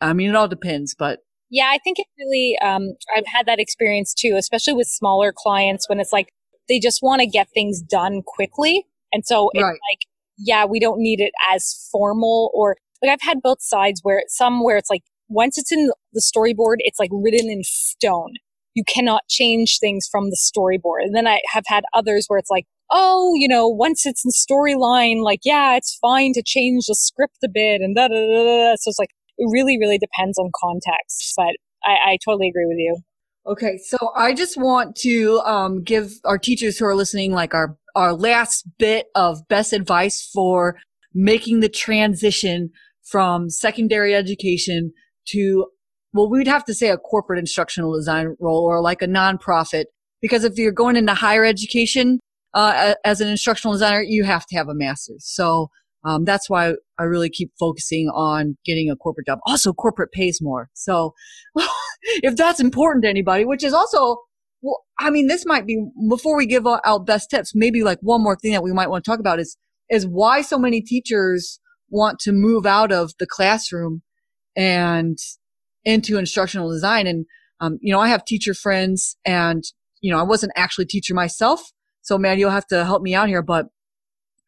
I 0.00 0.12
mean 0.12 0.30
it 0.30 0.36
all 0.36 0.46
depends 0.46 0.94
but 0.96 1.20
yeah 1.50 1.70
i 1.72 1.78
think 1.82 1.98
it 1.98 2.06
really 2.20 2.56
um, 2.62 2.90
i've 3.16 3.26
had 3.26 3.46
that 3.46 3.58
experience 3.58 4.14
too 4.14 4.36
especially 4.38 4.74
with 4.74 4.86
smaller 4.86 5.32
clients 5.34 5.88
when 5.88 5.98
it's 5.98 6.12
like 6.12 6.28
they 6.68 6.78
just 6.78 7.00
want 7.02 7.20
to 7.20 7.26
get 7.26 7.48
things 7.52 7.80
done 7.80 8.22
quickly. 8.24 8.86
And 9.12 9.24
so 9.26 9.50
it's 9.54 9.62
right. 9.62 9.70
like 9.90 10.06
yeah 10.36 10.64
we 10.66 10.78
don't 10.78 11.00
need 11.00 11.20
it 11.20 11.32
as 11.52 11.88
formal 11.90 12.50
or 12.54 12.76
like 13.02 13.10
i've 13.10 13.22
had 13.22 13.42
both 13.42 13.60
sides 13.60 14.00
where 14.04 14.22
some 14.28 14.62
where 14.62 14.76
it's 14.76 14.90
like 14.90 15.02
once 15.28 15.58
it's 15.58 15.72
in 15.72 15.90
the 16.12 16.22
storyboard 16.22 16.76
it's 16.78 17.00
like 17.00 17.10
written 17.12 17.50
in 17.50 17.62
stone 17.64 18.34
you 18.78 18.84
cannot 18.86 19.22
change 19.28 19.78
things 19.80 20.06
from 20.08 20.30
the 20.30 20.38
storyboard. 20.38 21.02
And 21.02 21.14
then 21.16 21.26
I 21.26 21.40
have 21.52 21.64
had 21.66 21.82
others 21.92 22.26
where 22.28 22.38
it's 22.38 22.50
like, 22.50 22.64
oh, 22.92 23.34
you 23.34 23.48
know, 23.48 23.66
once 23.66 24.06
it's 24.06 24.24
in 24.24 24.30
storyline, 24.30 25.20
like, 25.24 25.40
yeah, 25.44 25.74
it's 25.74 25.98
fine 26.00 26.32
to 26.34 26.42
change 26.46 26.84
the 26.86 26.94
script 26.94 27.38
a 27.44 27.48
bit 27.52 27.80
and 27.80 27.96
da 27.96 28.06
da 28.06 28.14
da. 28.14 28.76
So 28.76 28.90
it's 28.90 29.00
like, 29.00 29.10
it 29.36 29.48
really, 29.52 29.78
really 29.80 29.98
depends 29.98 30.38
on 30.38 30.52
context. 30.54 31.34
But 31.36 31.56
I, 31.84 32.12
I 32.12 32.18
totally 32.24 32.48
agree 32.48 32.66
with 32.66 32.78
you. 32.78 32.98
Okay, 33.48 33.78
so 33.78 34.12
I 34.14 34.32
just 34.32 34.56
want 34.56 34.94
to 34.96 35.40
um, 35.40 35.82
give 35.82 36.12
our 36.24 36.38
teachers 36.38 36.78
who 36.78 36.84
are 36.84 36.94
listening 36.94 37.32
like 37.32 37.54
our 37.54 37.76
our 37.96 38.12
last 38.12 38.64
bit 38.78 39.06
of 39.16 39.48
best 39.48 39.72
advice 39.72 40.30
for 40.32 40.76
making 41.14 41.60
the 41.60 41.68
transition 41.68 42.70
from 43.02 43.50
secondary 43.50 44.14
education 44.14 44.92
to 45.28 45.66
well, 46.18 46.28
we'd 46.28 46.48
have 46.48 46.64
to 46.64 46.74
say 46.74 46.88
a 46.88 46.96
corporate 46.96 47.38
instructional 47.38 47.94
design 47.94 48.34
role 48.40 48.64
or 48.64 48.80
like 48.80 49.02
a 49.02 49.06
nonprofit. 49.06 49.84
Because 50.20 50.42
if 50.42 50.58
you're 50.58 50.72
going 50.72 50.96
into 50.96 51.14
higher 51.14 51.44
education 51.44 52.18
uh, 52.54 52.94
as 53.04 53.20
an 53.20 53.28
instructional 53.28 53.72
designer, 53.72 54.02
you 54.02 54.24
have 54.24 54.44
to 54.46 54.56
have 54.56 54.68
a 54.68 54.74
master's. 54.74 55.24
So 55.24 55.68
um, 56.04 56.24
that's 56.24 56.50
why 56.50 56.74
I 56.98 57.04
really 57.04 57.30
keep 57.30 57.52
focusing 57.56 58.10
on 58.12 58.56
getting 58.64 58.90
a 58.90 58.96
corporate 58.96 59.28
job. 59.28 59.38
Also, 59.46 59.72
corporate 59.72 60.10
pays 60.10 60.40
more. 60.42 60.70
So 60.74 61.14
if 62.02 62.34
that's 62.34 62.58
important 62.58 63.04
to 63.04 63.08
anybody, 63.08 63.44
which 63.44 63.62
is 63.62 63.72
also, 63.72 64.16
well, 64.60 64.80
I 64.98 65.10
mean, 65.10 65.28
this 65.28 65.46
might 65.46 65.66
be 65.66 65.80
before 66.08 66.36
we 66.36 66.46
give 66.46 66.66
out 66.66 67.06
best 67.06 67.30
tips. 67.30 67.52
Maybe 67.54 67.84
like 67.84 67.98
one 68.00 68.24
more 68.24 68.34
thing 68.34 68.50
that 68.52 68.64
we 68.64 68.72
might 68.72 68.90
want 68.90 69.04
to 69.04 69.08
talk 69.08 69.20
about 69.20 69.38
is 69.38 69.56
is 69.88 70.04
why 70.04 70.42
so 70.42 70.58
many 70.58 70.80
teachers 70.80 71.60
want 71.90 72.18
to 72.18 72.32
move 72.32 72.66
out 72.66 72.90
of 72.90 73.12
the 73.20 73.26
classroom 73.26 74.02
and 74.56 75.16
into 75.84 76.18
instructional 76.18 76.70
design. 76.70 77.06
And, 77.06 77.26
um, 77.60 77.78
you 77.80 77.92
know, 77.92 78.00
I 78.00 78.08
have 78.08 78.24
teacher 78.24 78.54
friends 78.54 79.16
and, 79.24 79.64
you 80.00 80.12
know, 80.12 80.18
I 80.18 80.22
wasn't 80.22 80.52
actually 80.56 80.86
teacher 80.86 81.14
myself. 81.14 81.62
So 82.02 82.18
Matt, 82.18 82.38
you'll 82.38 82.50
have 82.50 82.66
to 82.68 82.84
help 82.84 83.02
me 83.02 83.14
out 83.14 83.28
here, 83.28 83.42
but 83.42 83.66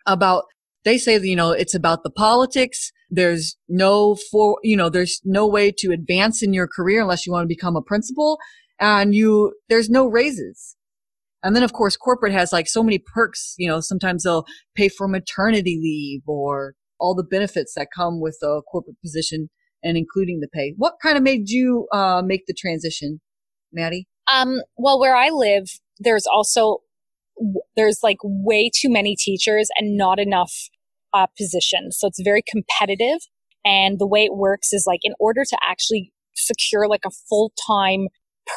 about, 0.07 0.45
they 0.85 0.97
say 0.97 1.19
you 1.19 1.37
know, 1.37 1.51
it's 1.51 1.75
about 1.75 2.03
the 2.03 2.11
politics. 2.11 2.91
There's 3.11 3.57
no 3.69 4.17
for, 4.31 4.59
you 4.63 4.77
know, 4.77 4.89
there's 4.89 5.21
no 5.25 5.47
way 5.47 5.73
to 5.79 5.93
advance 5.93 6.43
in 6.43 6.55
your 6.55 6.69
career 6.69 7.03
unless 7.03 7.27
you 7.27 7.33
want 7.33 7.45
to 7.45 7.49
become 7.49 7.77
a 7.77 7.83
principal 7.83 8.39
and 8.79 9.15
you, 9.15 9.55
there's 9.69 9.91
no 9.91 10.07
raises. 10.07 10.77
And 11.43 11.57
then 11.57 11.63
of 11.63 11.73
course 11.73 11.97
corporate 11.97 12.33
has 12.33 12.53
like 12.53 12.69
so 12.69 12.83
many 12.83 12.99
perks, 12.99 13.55
you 13.59 13.69
know, 13.69 13.81
sometimes 13.81 14.23
they'll 14.23 14.47
pay 14.75 14.89
for 14.89 15.09
maternity 15.09 15.79
leave 15.83 16.23
or 16.27 16.75
all 16.99 17.15
the 17.15 17.25
benefits 17.25 17.75
that 17.75 17.89
come 17.95 18.21
with 18.21 18.39
a 18.43 18.61
corporate 18.71 19.01
position 19.03 19.51
and 19.83 19.97
including 19.97 20.41
the 20.41 20.49
pay. 20.49 20.75
What 20.77 20.95
kind 21.03 21.17
of 21.17 21.23
made 21.23 21.49
you 21.49 21.87
uh, 21.93 22.23
make 22.25 22.47
the 22.47 22.55
transition, 22.55 23.21
Maddie? 23.73 24.07
Um, 24.33 24.61
well, 24.77 25.01
where 25.01 25.17
I 25.17 25.31
live, 25.31 25.65
there's 25.99 26.27
also 26.27 26.79
there's 27.75 28.01
like 28.03 28.19
way 28.23 28.71
too 28.75 28.91
many 28.91 29.17
teachers 29.17 29.71
and 29.79 29.97
not 29.97 30.19
enough 30.19 30.53
uh, 31.15 31.27
positions, 31.37 31.97
so 31.99 32.07
it's 32.07 32.21
very 32.23 32.43
competitive. 32.47 33.19
And 33.65 33.99
the 33.99 34.07
way 34.07 34.25
it 34.25 34.35
works 34.35 34.73
is 34.73 34.85
like 34.87 35.01
in 35.03 35.13
order 35.19 35.43
to 35.45 35.59
actually 35.69 36.13
secure 36.35 36.89
like 36.89 37.03
a 37.07 37.11
full 37.29 37.53
time 37.67 38.09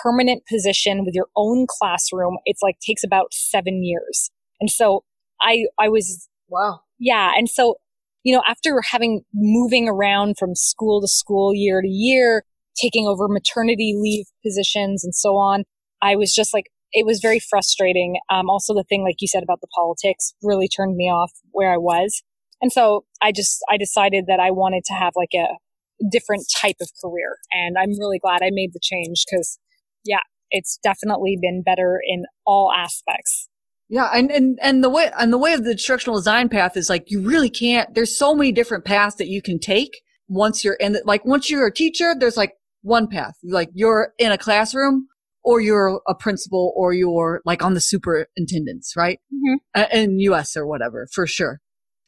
permanent 0.02 0.44
position 0.48 1.06
with 1.06 1.14
your 1.14 1.28
own 1.36 1.66
classroom, 1.70 2.38
it's 2.46 2.62
like 2.62 2.76
takes 2.86 3.04
about 3.04 3.34
seven 3.34 3.84
years. 3.84 4.32
And 4.60 4.70
so 4.70 5.04
I, 5.42 5.66
I 5.80 5.90
was, 5.90 6.30
wow. 6.48 6.82
Yeah. 7.00 7.32
And 7.36 7.50
so, 7.50 7.76
you 8.24 8.34
know, 8.34 8.42
after 8.48 8.82
having 8.90 9.22
moving 9.34 9.88
around 9.88 10.38
from 10.38 10.56
school 10.56 11.02
to 11.02 11.08
school 11.08 11.54
year 11.54 11.82
to 11.82 11.88
year, 11.88 12.44
taking 12.82 13.06
over 13.08 13.28
maternity 13.28 13.96
leave 13.98 14.26
positions 14.46 15.04
and 15.04 15.14
so 15.14 15.36
on, 15.36 15.64
I 16.02 16.16
was 16.16 16.34
just 16.34 16.54
like, 16.54 16.66
it 16.92 17.06
was 17.06 17.20
very 17.20 17.40
frustrating. 17.40 18.18
Um, 18.30 18.50
also 18.50 18.74
the 18.74 18.84
thing, 18.84 19.04
like 19.04 19.16
you 19.20 19.28
said 19.28 19.44
about 19.44 19.62
the 19.62 19.68
politics 19.76 20.34
really 20.42 20.68
turned 20.68 20.96
me 20.96 21.06
off 21.06 21.32
where 21.52 21.72
I 21.72 21.78
was. 21.78 22.24
And 22.62 22.72
so 22.72 23.06
I 23.22 23.32
just, 23.32 23.60
I 23.70 23.78
decided 23.78 24.26
that 24.28 24.40
I 24.40 24.52
wanted 24.52 24.84
to 24.86 24.94
have 24.94 25.14
like 25.16 25.34
a 25.34 25.48
different 26.10 26.46
type 26.56 26.78
of 26.82 26.90
career. 27.04 27.38
And 27.52 27.78
I'm 27.78 27.98
really 28.00 28.20
glad 28.20 28.42
I 28.42 28.50
made 28.52 28.72
the 28.74 28.80
change 28.82 29.26
because 29.30 29.60
yeah, 30.06 30.20
it's 30.52 30.80
definitely 30.84 31.38
been 31.42 31.64
better 31.64 32.00
in 32.08 32.24
all 32.46 32.72
aspects. 32.72 33.50
Yeah, 33.94 34.10
and, 34.12 34.32
and 34.32 34.58
and 34.60 34.84
the 34.84 34.90
way 34.90 35.12
and 35.20 35.32
the 35.32 35.38
way 35.38 35.54
of 35.54 35.66
the 35.66 35.74
instructional 35.74 36.18
design 36.18 36.50
path 36.50 36.76
is 36.76 36.90
like 36.90 37.12
you 37.12 37.22
really 37.22 37.52
can't. 37.52 37.94
There's 37.94 38.18
so 38.18 38.34
many 38.34 38.52
different 38.52 38.86
paths 38.86 39.18
that 39.18 39.28
you 39.28 39.40
can 39.40 39.60
take 39.60 40.02
once 40.28 40.64
you're 40.64 40.74
in. 40.74 40.94
The, 40.94 41.04
like 41.06 41.24
once 41.26 41.48
you're 41.48 41.68
a 41.68 41.72
teacher, 41.72 42.16
there's 42.18 42.36
like 42.36 42.54
one 42.82 43.08
path. 43.08 43.36
Like 43.44 43.70
you're 43.76 44.14
in 44.18 44.32
a 44.32 44.38
classroom, 44.40 45.10
or 45.44 45.62
you're 45.62 46.02
a 46.08 46.16
principal, 46.16 46.74
or 46.76 46.94
you're 46.94 47.44
like 47.46 47.64
on 47.64 47.76
the 47.76 47.80
superintendents, 47.80 48.96
right? 48.98 49.20
Mm-hmm. 49.32 49.96
In 49.96 50.20
U.S. 50.22 50.58
or 50.58 50.66
whatever, 50.66 51.08
for 51.14 51.28
sure. 51.28 51.60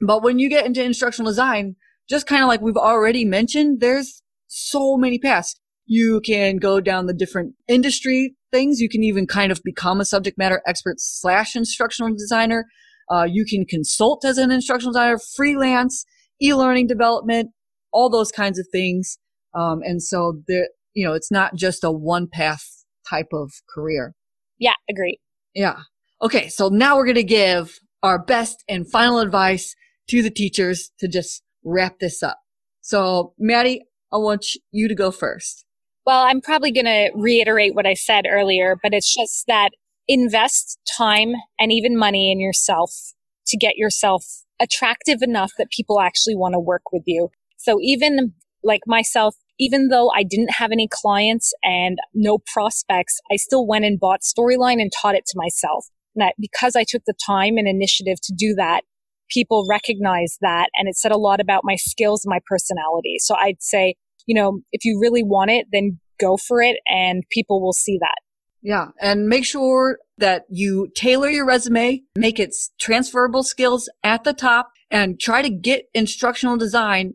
But 0.02 0.24
when 0.24 0.40
you 0.40 0.50
get 0.50 0.66
into 0.66 0.84
instructional 0.84 1.30
design, 1.30 1.76
just 2.10 2.26
kind 2.26 2.42
of 2.42 2.48
like 2.48 2.62
we've 2.62 2.76
already 2.76 3.26
mentioned, 3.26 3.80
there's 3.80 4.24
so 4.48 4.98
many 4.98 5.20
paths. 5.20 5.56
You 5.86 6.20
can 6.22 6.58
go 6.58 6.82
down 6.82 7.06
the 7.06 7.14
different 7.14 7.54
industry 7.68 8.36
things. 8.56 8.80
You 8.80 8.90
can 8.90 9.04
even 9.04 9.28
kind 9.28 9.52
of 9.52 9.62
become 9.64 10.00
a 10.00 10.06
subject 10.06 10.38
matter 10.38 10.62
expert 10.66 10.96
slash 11.00 11.56
instructional 11.56 12.14
designer. 12.16 12.66
Uh, 13.12 13.28
you 13.30 13.46
can 13.46 13.66
consult 13.66 14.24
as 14.24 14.38
an 14.38 14.52
instructional 14.52 14.94
designer, 14.94 15.20
freelance, 15.36 16.06
e-learning 16.42 16.88
development, 16.88 17.52
all 17.92 18.10
those 18.10 18.32
kinds 18.32 18.58
of 18.58 18.66
things. 18.72 19.18
Um, 19.54 19.82
and 19.84 20.02
so 20.02 20.42
there, 20.48 20.70
you 20.94 21.06
know, 21.06 21.14
it's 21.14 21.32
not 21.32 21.56
just 21.56 21.84
a 21.84 21.92
one 21.92 22.28
path 22.32 22.66
type 23.10 23.28
of 23.34 23.52
career. 23.74 24.14
Yeah, 24.58 24.74
agree. 24.90 25.20
Yeah. 25.54 25.80
Okay. 26.22 26.48
So 26.48 26.70
now 26.70 26.96
we're 26.96 27.06
going 27.06 27.16
to 27.16 27.24
give 27.24 27.78
our 28.04 28.24
best 28.24 28.64
and 28.70 28.90
final 28.90 29.20
advice 29.20 29.76
to 30.10 30.22
the 30.22 30.32
teachers 30.32 30.92
to 31.00 31.08
just 31.08 31.44
wrap 31.64 32.00
this 32.00 32.24
up. 32.24 32.40
So 32.82 33.34
Maddie, 33.38 33.86
I 34.14 34.18
want 34.18 34.46
you 34.72 34.88
to 34.88 34.96
go 34.96 35.12
first. 35.12 35.65
Well, 36.06 36.24
I'm 36.24 36.42
probably 36.42 36.72
going 36.72 36.86
to 36.86 37.12
reiterate 37.16 37.74
what 37.74 37.88
I 37.88 37.96
said 37.96 38.26
earlier, 38.30 38.78
but 38.82 38.94
it's 38.94 39.14
just 39.14 39.46
that 39.48 39.70
invest 40.08 40.80
time 40.98 41.34
and 41.60 41.72
even 41.72 41.98
money 41.98 42.32
in 42.32 42.40
yourself 42.40 42.92
to 43.48 43.58
get 43.58 43.76
yourself 43.76 44.24
attractive 44.62 45.22
enough 45.22 45.52
that 45.58 45.72
people 45.72 46.00
actually 46.00 46.36
want 46.36 46.54
to 46.54 46.60
work 46.60 46.92
with 46.92 47.04
you. 47.08 47.30
So 47.58 47.80
even 47.82 48.34
like 48.64 48.82
myself, 48.86 49.36
even 49.58 49.88
though 49.88 50.12
I 50.12 50.24
didn't 50.24 50.52
have 50.52 50.72
any 50.72 50.88
clients 50.92 51.54
and 51.64 51.98
no 52.14 52.38
prospects, 52.54 53.20
I 53.32 53.38
still 53.38 53.66
went 53.66 53.86
and 53.86 54.00
bought 54.00 54.22
Storyline 54.22 54.82
and 54.82 54.92
taught 54.92 55.16
it 55.16 55.26
to 55.28 55.38
myself. 55.38 55.88
And 56.16 56.22
that 56.22 56.36
because 56.40 56.76
I 56.76 56.86
took 56.88 57.04
the 57.06 57.16
time 57.26 57.58
and 57.58 57.68
initiative 57.68 58.20
to 58.24 58.34
do 58.38 58.54
that, 58.56 58.82
people 59.30 59.66
recognized 59.68 60.38
that 60.42 60.70
and 60.76 60.88
it 60.88 60.96
said 60.96 61.12
a 61.12 61.18
lot 61.18 61.40
about 61.40 61.64
my 61.64 61.76
skills 61.76 62.24
my 62.26 62.40
personality. 62.48 63.16
So 63.20 63.36
I'd 63.36 63.62
say 63.62 63.96
you 64.26 64.36
know, 64.36 64.60
if 64.72 64.86
you 64.86 65.00
really 65.02 65.24
want 65.24 65.52
it, 65.52 65.68
then 65.72 66.00
go 66.20 66.38
for 66.38 66.62
it 66.62 66.78
and 66.88 67.24
people 67.32 67.62
will 67.62 67.74
see 67.74 67.98
that. 68.00 68.16
Yeah. 68.62 68.88
And 69.00 69.28
make 69.28 69.46
sure 69.46 70.00
that 70.18 70.46
you 70.50 70.90
tailor 70.96 71.30
your 71.30 71.46
resume, 71.46 72.02
make 72.16 72.40
it 72.40 72.56
transferable 72.80 73.44
skills 73.44 73.90
at 74.04 74.24
the 74.24 74.34
top 74.34 74.72
and 74.90 75.20
try 75.20 75.42
to 75.42 75.50
get 75.50 75.86
instructional 75.94 76.58
design 76.58 77.14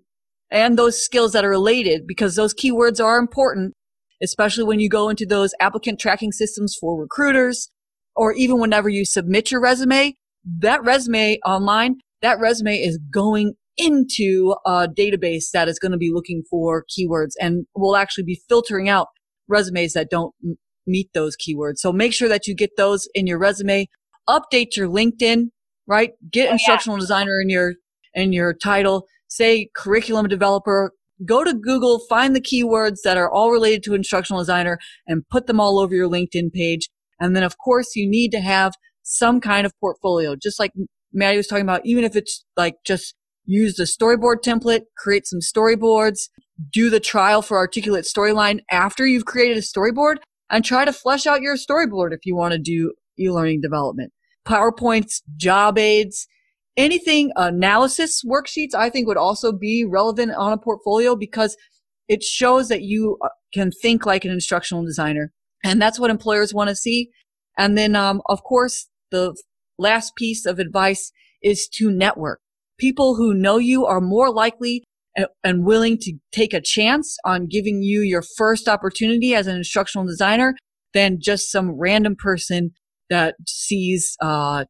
and 0.50 0.78
those 0.78 1.02
skills 1.02 1.32
that 1.32 1.44
are 1.44 1.50
related 1.50 2.06
because 2.06 2.36
those 2.36 2.54
keywords 2.54 3.02
are 3.02 3.18
important, 3.18 3.74
especially 4.22 4.64
when 4.64 4.80
you 4.80 4.88
go 4.88 5.08
into 5.08 5.26
those 5.26 5.54
applicant 5.60 5.98
tracking 5.98 6.32
systems 6.32 6.76
for 6.80 7.00
recruiters 7.00 7.70
or 8.14 8.32
even 8.32 8.60
whenever 8.60 8.88
you 8.88 9.04
submit 9.04 9.50
your 9.50 9.60
resume, 9.60 10.14
that 10.44 10.84
resume 10.84 11.38
online, 11.44 11.96
that 12.22 12.38
resume 12.38 12.76
is 12.76 12.98
going 13.12 13.54
into 13.80 14.54
a 14.66 14.86
database 14.88 15.50
that 15.52 15.68
is 15.68 15.78
going 15.78 15.92
to 15.92 15.98
be 15.98 16.12
looking 16.12 16.42
for 16.50 16.84
keywords 16.84 17.32
and 17.40 17.66
will 17.74 17.96
actually 17.96 18.24
be 18.24 18.40
filtering 18.48 18.88
out 18.88 19.08
resumes 19.48 19.94
that 19.94 20.10
don't 20.10 20.34
m- 20.44 20.56
meet 20.86 21.08
those 21.14 21.36
keywords. 21.36 21.78
So 21.78 21.92
make 21.92 22.12
sure 22.12 22.28
that 22.28 22.46
you 22.46 22.54
get 22.54 22.76
those 22.76 23.08
in 23.14 23.26
your 23.26 23.38
resume. 23.38 23.88
Update 24.28 24.76
your 24.76 24.88
LinkedIn, 24.88 25.46
right? 25.86 26.12
Get 26.30 26.48
oh, 26.48 26.52
instructional 26.52 26.98
yeah. 26.98 27.02
designer 27.02 27.40
in 27.40 27.48
your 27.48 27.74
in 28.14 28.32
your 28.32 28.52
title. 28.54 29.06
Say 29.28 29.68
curriculum 29.74 30.28
developer. 30.28 30.92
Go 31.24 31.44
to 31.44 31.52
Google, 31.52 32.00
find 32.08 32.34
the 32.34 32.40
keywords 32.40 32.98
that 33.04 33.18
are 33.18 33.30
all 33.30 33.50
related 33.50 33.82
to 33.84 33.94
instructional 33.94 34.40
designer 34.40 34.78
and 35.06 35.28
put 35.28 35.46
them 35.46 35.60
all 35.60 35.78
over 35.78 35.94
your 35.94 36.08
LinkedIn 36.08 36.52
page. 36.52 36.88
And 37.20 37.36
then 37.36 37.42
of 37.42 37.58
course 37.58 37.94
you 37.94 38.08
need 38.08 38.30
to 38.30 38.40
have 38.40 38.72
some 39.02 39.40
kind 39.40 39.66
of 39.66 39.72
portfolio, 39.80 40.34
just 40.34 40.58
like 40.58 40.72
Maddie 41.12 41.36
was 41.36 41.46
talking 41.46 41.64
about, 41.64 41.82
even 41.84 42.04
if 42.04 42.16
it's 42.16 42.44
like 42.56 42.76
just 42.86 43.14
use 43.44 43.74
the 43.76 43.84
storyboard 43.84 44.42
template, 44.42 44.82
create 44.96 45.26
some 45.26 45.40
storyboards, 45.40 46.28
do 46.72 46.90
the 46.90 47.00
trial 47.00 47.42
for 47.42 47.56
articulate 47.56 48.04
storyline 48.04 48.60
after 48.70 49.06
you've 49.06 49.24
created 49.24 49.56
a 49.56 49.60
storyboard 49.60 50.16
and 50.50 50.64
try 50.64 50.84
to 50.84 50.92
flesh 50.92 51.26
out 51.26 51.42
your 51.42 51.56
storyboard 51.56 52.12
if 52.12 52.24
you 52.24 52.36
want 52.36 52.52
to 52.52 52.58
do 52.58 52.92
e-learning 53.18 53.60
development. 53.60 54.12
PowerPoints, 54.46 55.22
job 55.36 55.78
aids, 55.78 56.26
anything 56.76 57.30
analysis 57.36 58.22
worksheets 58.24 58.74
I 58.74 58.90
think 58.90 59.06
would 59.06 59.16
also 59.16 59.52
be 59.52 59.84
relevant 59.84 60.32
on 60.32 60.52
a 60.52 60.58
portfolio 60.58 61.16
because 61.16 61.56
it 62.08 62.22
shows 62.22 62.68
that 62.68 62.82
you 62.82 63.18
uh, 63.22 63.28
can 63.54 63.70
think 63.70 64.06
like 64.06 64.24
an 64.24 64.30
instructional 64.30 64.84
designer. 64.84 65.32
And 65.62 65.80
that's 65.80 65.98
what 65.98 66.10
employers 66.10 66.54
want 66.54 66.70
to 66.70 66.76
see. 66.76 67.10
And 67.58 67.76
then, 67.76 67.94
um, 67.94 68.22
of 68.28 68.42
course, 68.42 68.88
the 69.10 69.36
last 69.78 70.14
piece 70.16 70.46
of 70.46 70.58
advice 70.58 71.12
is 71.42 71.68
to 71.74 71.90
network 71.90 72.40
people 72.80 73.14
who 73.14 73.34
know 73.34 73.58
you 73.58 73.86
are 73.86 74.00
more 74.00 74.32
likely 74.32 74.82
and 75.44 75.64
willing 75.64 75.98
to 75.98 76.14
take 76.32 76.54
a 76.54 76.60
chance 76.60 77.16
on 77.24 77.46
giving 77.46 77.82
you 77.82 78.00
your 78.00 78.22
first 78.22 78.68
opportunity 78.68 79.34
as 79.34 79.46
an 79.46 79.56
instructional 79.56 80.06
designer 80.06 80.54
than 80.94 81.18
just 81.20 81.50
some 81.50 81.78
random 81.78 82.16
person 82.16 82.70
that 83.10 83.34
sees 83.46 84.16
uh, 84.22 84.64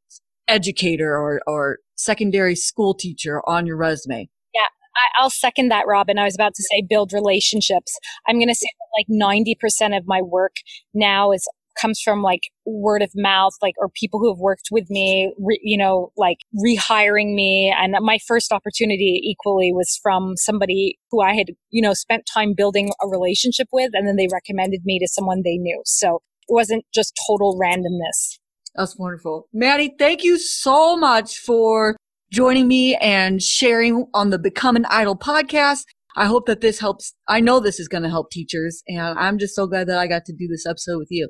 educator 0.48 1.16
or, 1.16 1.40
or 1.46 1.78
secondary 1.96 2.56
school 2.56 2.94
teacher 2.94 3.42
on 3.46 3.66
your 3.66 3.76
resume. 3.76 4.28
Yeah, 4.54 4.62
I, 4.96 5.22
will 5.22 5.30
second 5.30 5.68
that, 5.68 5.86
Robin. 5.86 6.18
I 6.18 6.24
was 6.24 6.34
about 6.34 6.54
to 6.54 6.62
say 6.62 6.82
build 6.88 7.12
relationships. 7.12 7.96
I'm 8.26 8.36
going 8.36 8.48
to 8.48 8.54
say 8.54 8.66
that 8.66 9.12
like 9.12 9.56
90% 9.56 9.96
of 9.96 10.06
my 10.06 10.20
work 10.22 10.56
now 10.94 11.32
is 11.32 11.46
comes 11.78 12.00
from 12.00 12.22
like 12.22 12.50
word 12.66 13.02
of 13.02 13.10
mouth, 13.14 13.52
like, 13.62 13.74
or 13.78 13.88
people 13.88 14.20
who 14.20 14.30
have 14.32 14.38
worked 14.38 14.68
with 14.70 14.88
me, 14.90 15.34
re, 15.38 15.58
you 15.62 15.76
know, 15.76 16.12
like 16.16 16.38
rehiring 16.64 17.34
me. 17.34 17.74
And 17.76 17.94
my 18.00 18.18
first 18.26 18.52
opportunity 18.52 19.20
equally 19.24 19.72
was 19.72 19.98
from 20.02 20.36
somebody 20.36 20.98
who 21.10 21.20
I 21.22 21.34
had, 21.34 21.48
you 21.70 21.82
know, 21.82 21.94
spent 21.94 22.28
time 22.32 22.54
building 22.56 22.90
a 23.02 23.08
relationship 23.08 23.68
with. 23.72 23.90
And 23.94 24.06
then 24.06 24.16
they 24.16 24.28
recommended 24.32 24.82
me 24.84 24.98
to 24.98 25.08
someone 25.08 25.42
they 25.44 25.56
knew. 25.56 25.80
So 25.84 26.22
it 26.48 26.52
wasn't 26.52 26.84
just 26.94 27.12
total 27.26 27.58
randomness. 27.60 28.38
That's 28.74 28.96
wonderful. 28.98 29.48
Maddie, 29.52 29.94
thank 29.98 30.22
you 30.22 30.38
so 30.38 30.96
much 30.96 31.38
for 31.38 31.96
joining 32.32 32.68
me 32.68 32.94
and 32.96 33.42
sharing 33.42 34.06
on 34.14 34.30
the 34.30 34.38
Become 34.38 34.76
an 34.76 34.86
Idol 34.86 35.16
podcast. 35.16 35.84
I 36.16 36.26
hope 36.26 36.46
that 36.46 36.60
this 36.60 36.80
helps. 36.80 37.14
I 37.28 37.40
know 37.40 37.60
this 37.60 37.80
is 37.80 37.88
going 37.88 38.02
to 38.02 38.08
help 38.08 38.30
teachers 38.30 38.82
and 38.88 39.18
I'm 39.18 39.38
just 39.38 39.54
so 39.54 39.66
glad 39.66 39.86
that 39.88 39.98
I 39.98 40.06
got 40.06 40.24
to 40.26 40.32
do 40.32 40.48
this 40.48 40.66
episode 40.66 40.98
with 40.98 41.08
you. 41.10 41.28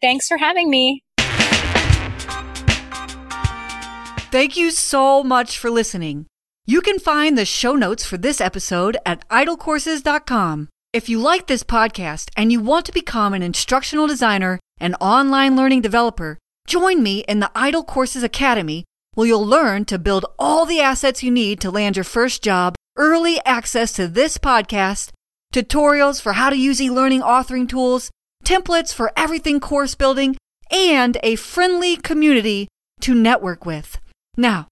Thanks 0.00 0.28
for 0.28 0.38
having 0.38 0.70
me. 0.70 1.02
Thank 4.30 4.56
you 4.56 4.70
so 4.70 5.24
much 5.24 5.58
for 5.58 5.70
listening. 5.70 6.26
You 6.66 6.80
can 6.80 6.98
find 6.98 7.36
the 7.36 7.44
show 7.44 7.74
notes 7.74 8.04
for 8.06 8.16
this 8.16 8.40
episode 8.40 8.96
at 9.04 9.28
idolcourses.com. 9.28 10.68
If 10.92 11.08
you 11.08 11.18
like 11.18 11.46
this 11.46 11.64
podcast 11.64 12.30
and 12.36 12.52
you 12.52 12.60
want 12.60 12.86
to 12.86 12.92
become 12.92 13.34
an 13.34 13.42
instructional 13.42 14.06
designer 14.06 14.60
and 14.78 14.96
online 15.00 15.56
learning 15.56 15.82
developer, 15.82 16.38
join 16.66 17.02
me 17.02 17.24
in 17.28 17.40
the 17.40 17.50
Idol 17.54 17.82
Courses 17.82 18.22
Academy 18.22 18.84
where 19.14 19.26
you'll 19.26 19.46
learn 19.46 19.84
to 19.84 19.98
build 19.98 20.24
all 20.38 20.64
the 20.64 20.80
assets 20.80 21.22
you 21.22 21.30
need 21.30 21.60
to 21.60 21.70
land 21.70 21.96
your 21.96 22.04
first 22.04 22.42
job, 22.42 22.74
early 22.96 23.40
access 23.44 23.92
to 23.92 24.06
this 24.06 24.38
podcast, 24.38 25.10
tutorials 25.52 26.22
for 26.22 26.34
how 26.34 26.50
to 26.50 26.56
use 26.56 26.80
e-learning 26.80 27.20
authoring 27.20 27.68
tools, 27.68 28.10
templates 28.44 28.92
for 28.92 29.12
everything 29.16 29.60
course 29.60 29.94
building, 29.94 30.36
and 30.70 31.18
a 31.22 31.36
friendly 31.36 31.96
community 31.96 32.68
to 33.00 33.14
network 33.14 33.66
with. 33.66 33.98
Now, 34.36 34.68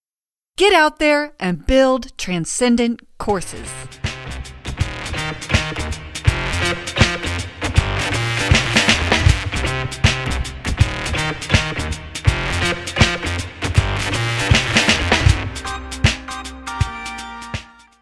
get 0.56 0.72
out 0.72 0.98
there 0.98 1.32
and 1.40 1.66
build 1.66 2.16
transcendent 2.18 3.02
courses. 3.18 3.68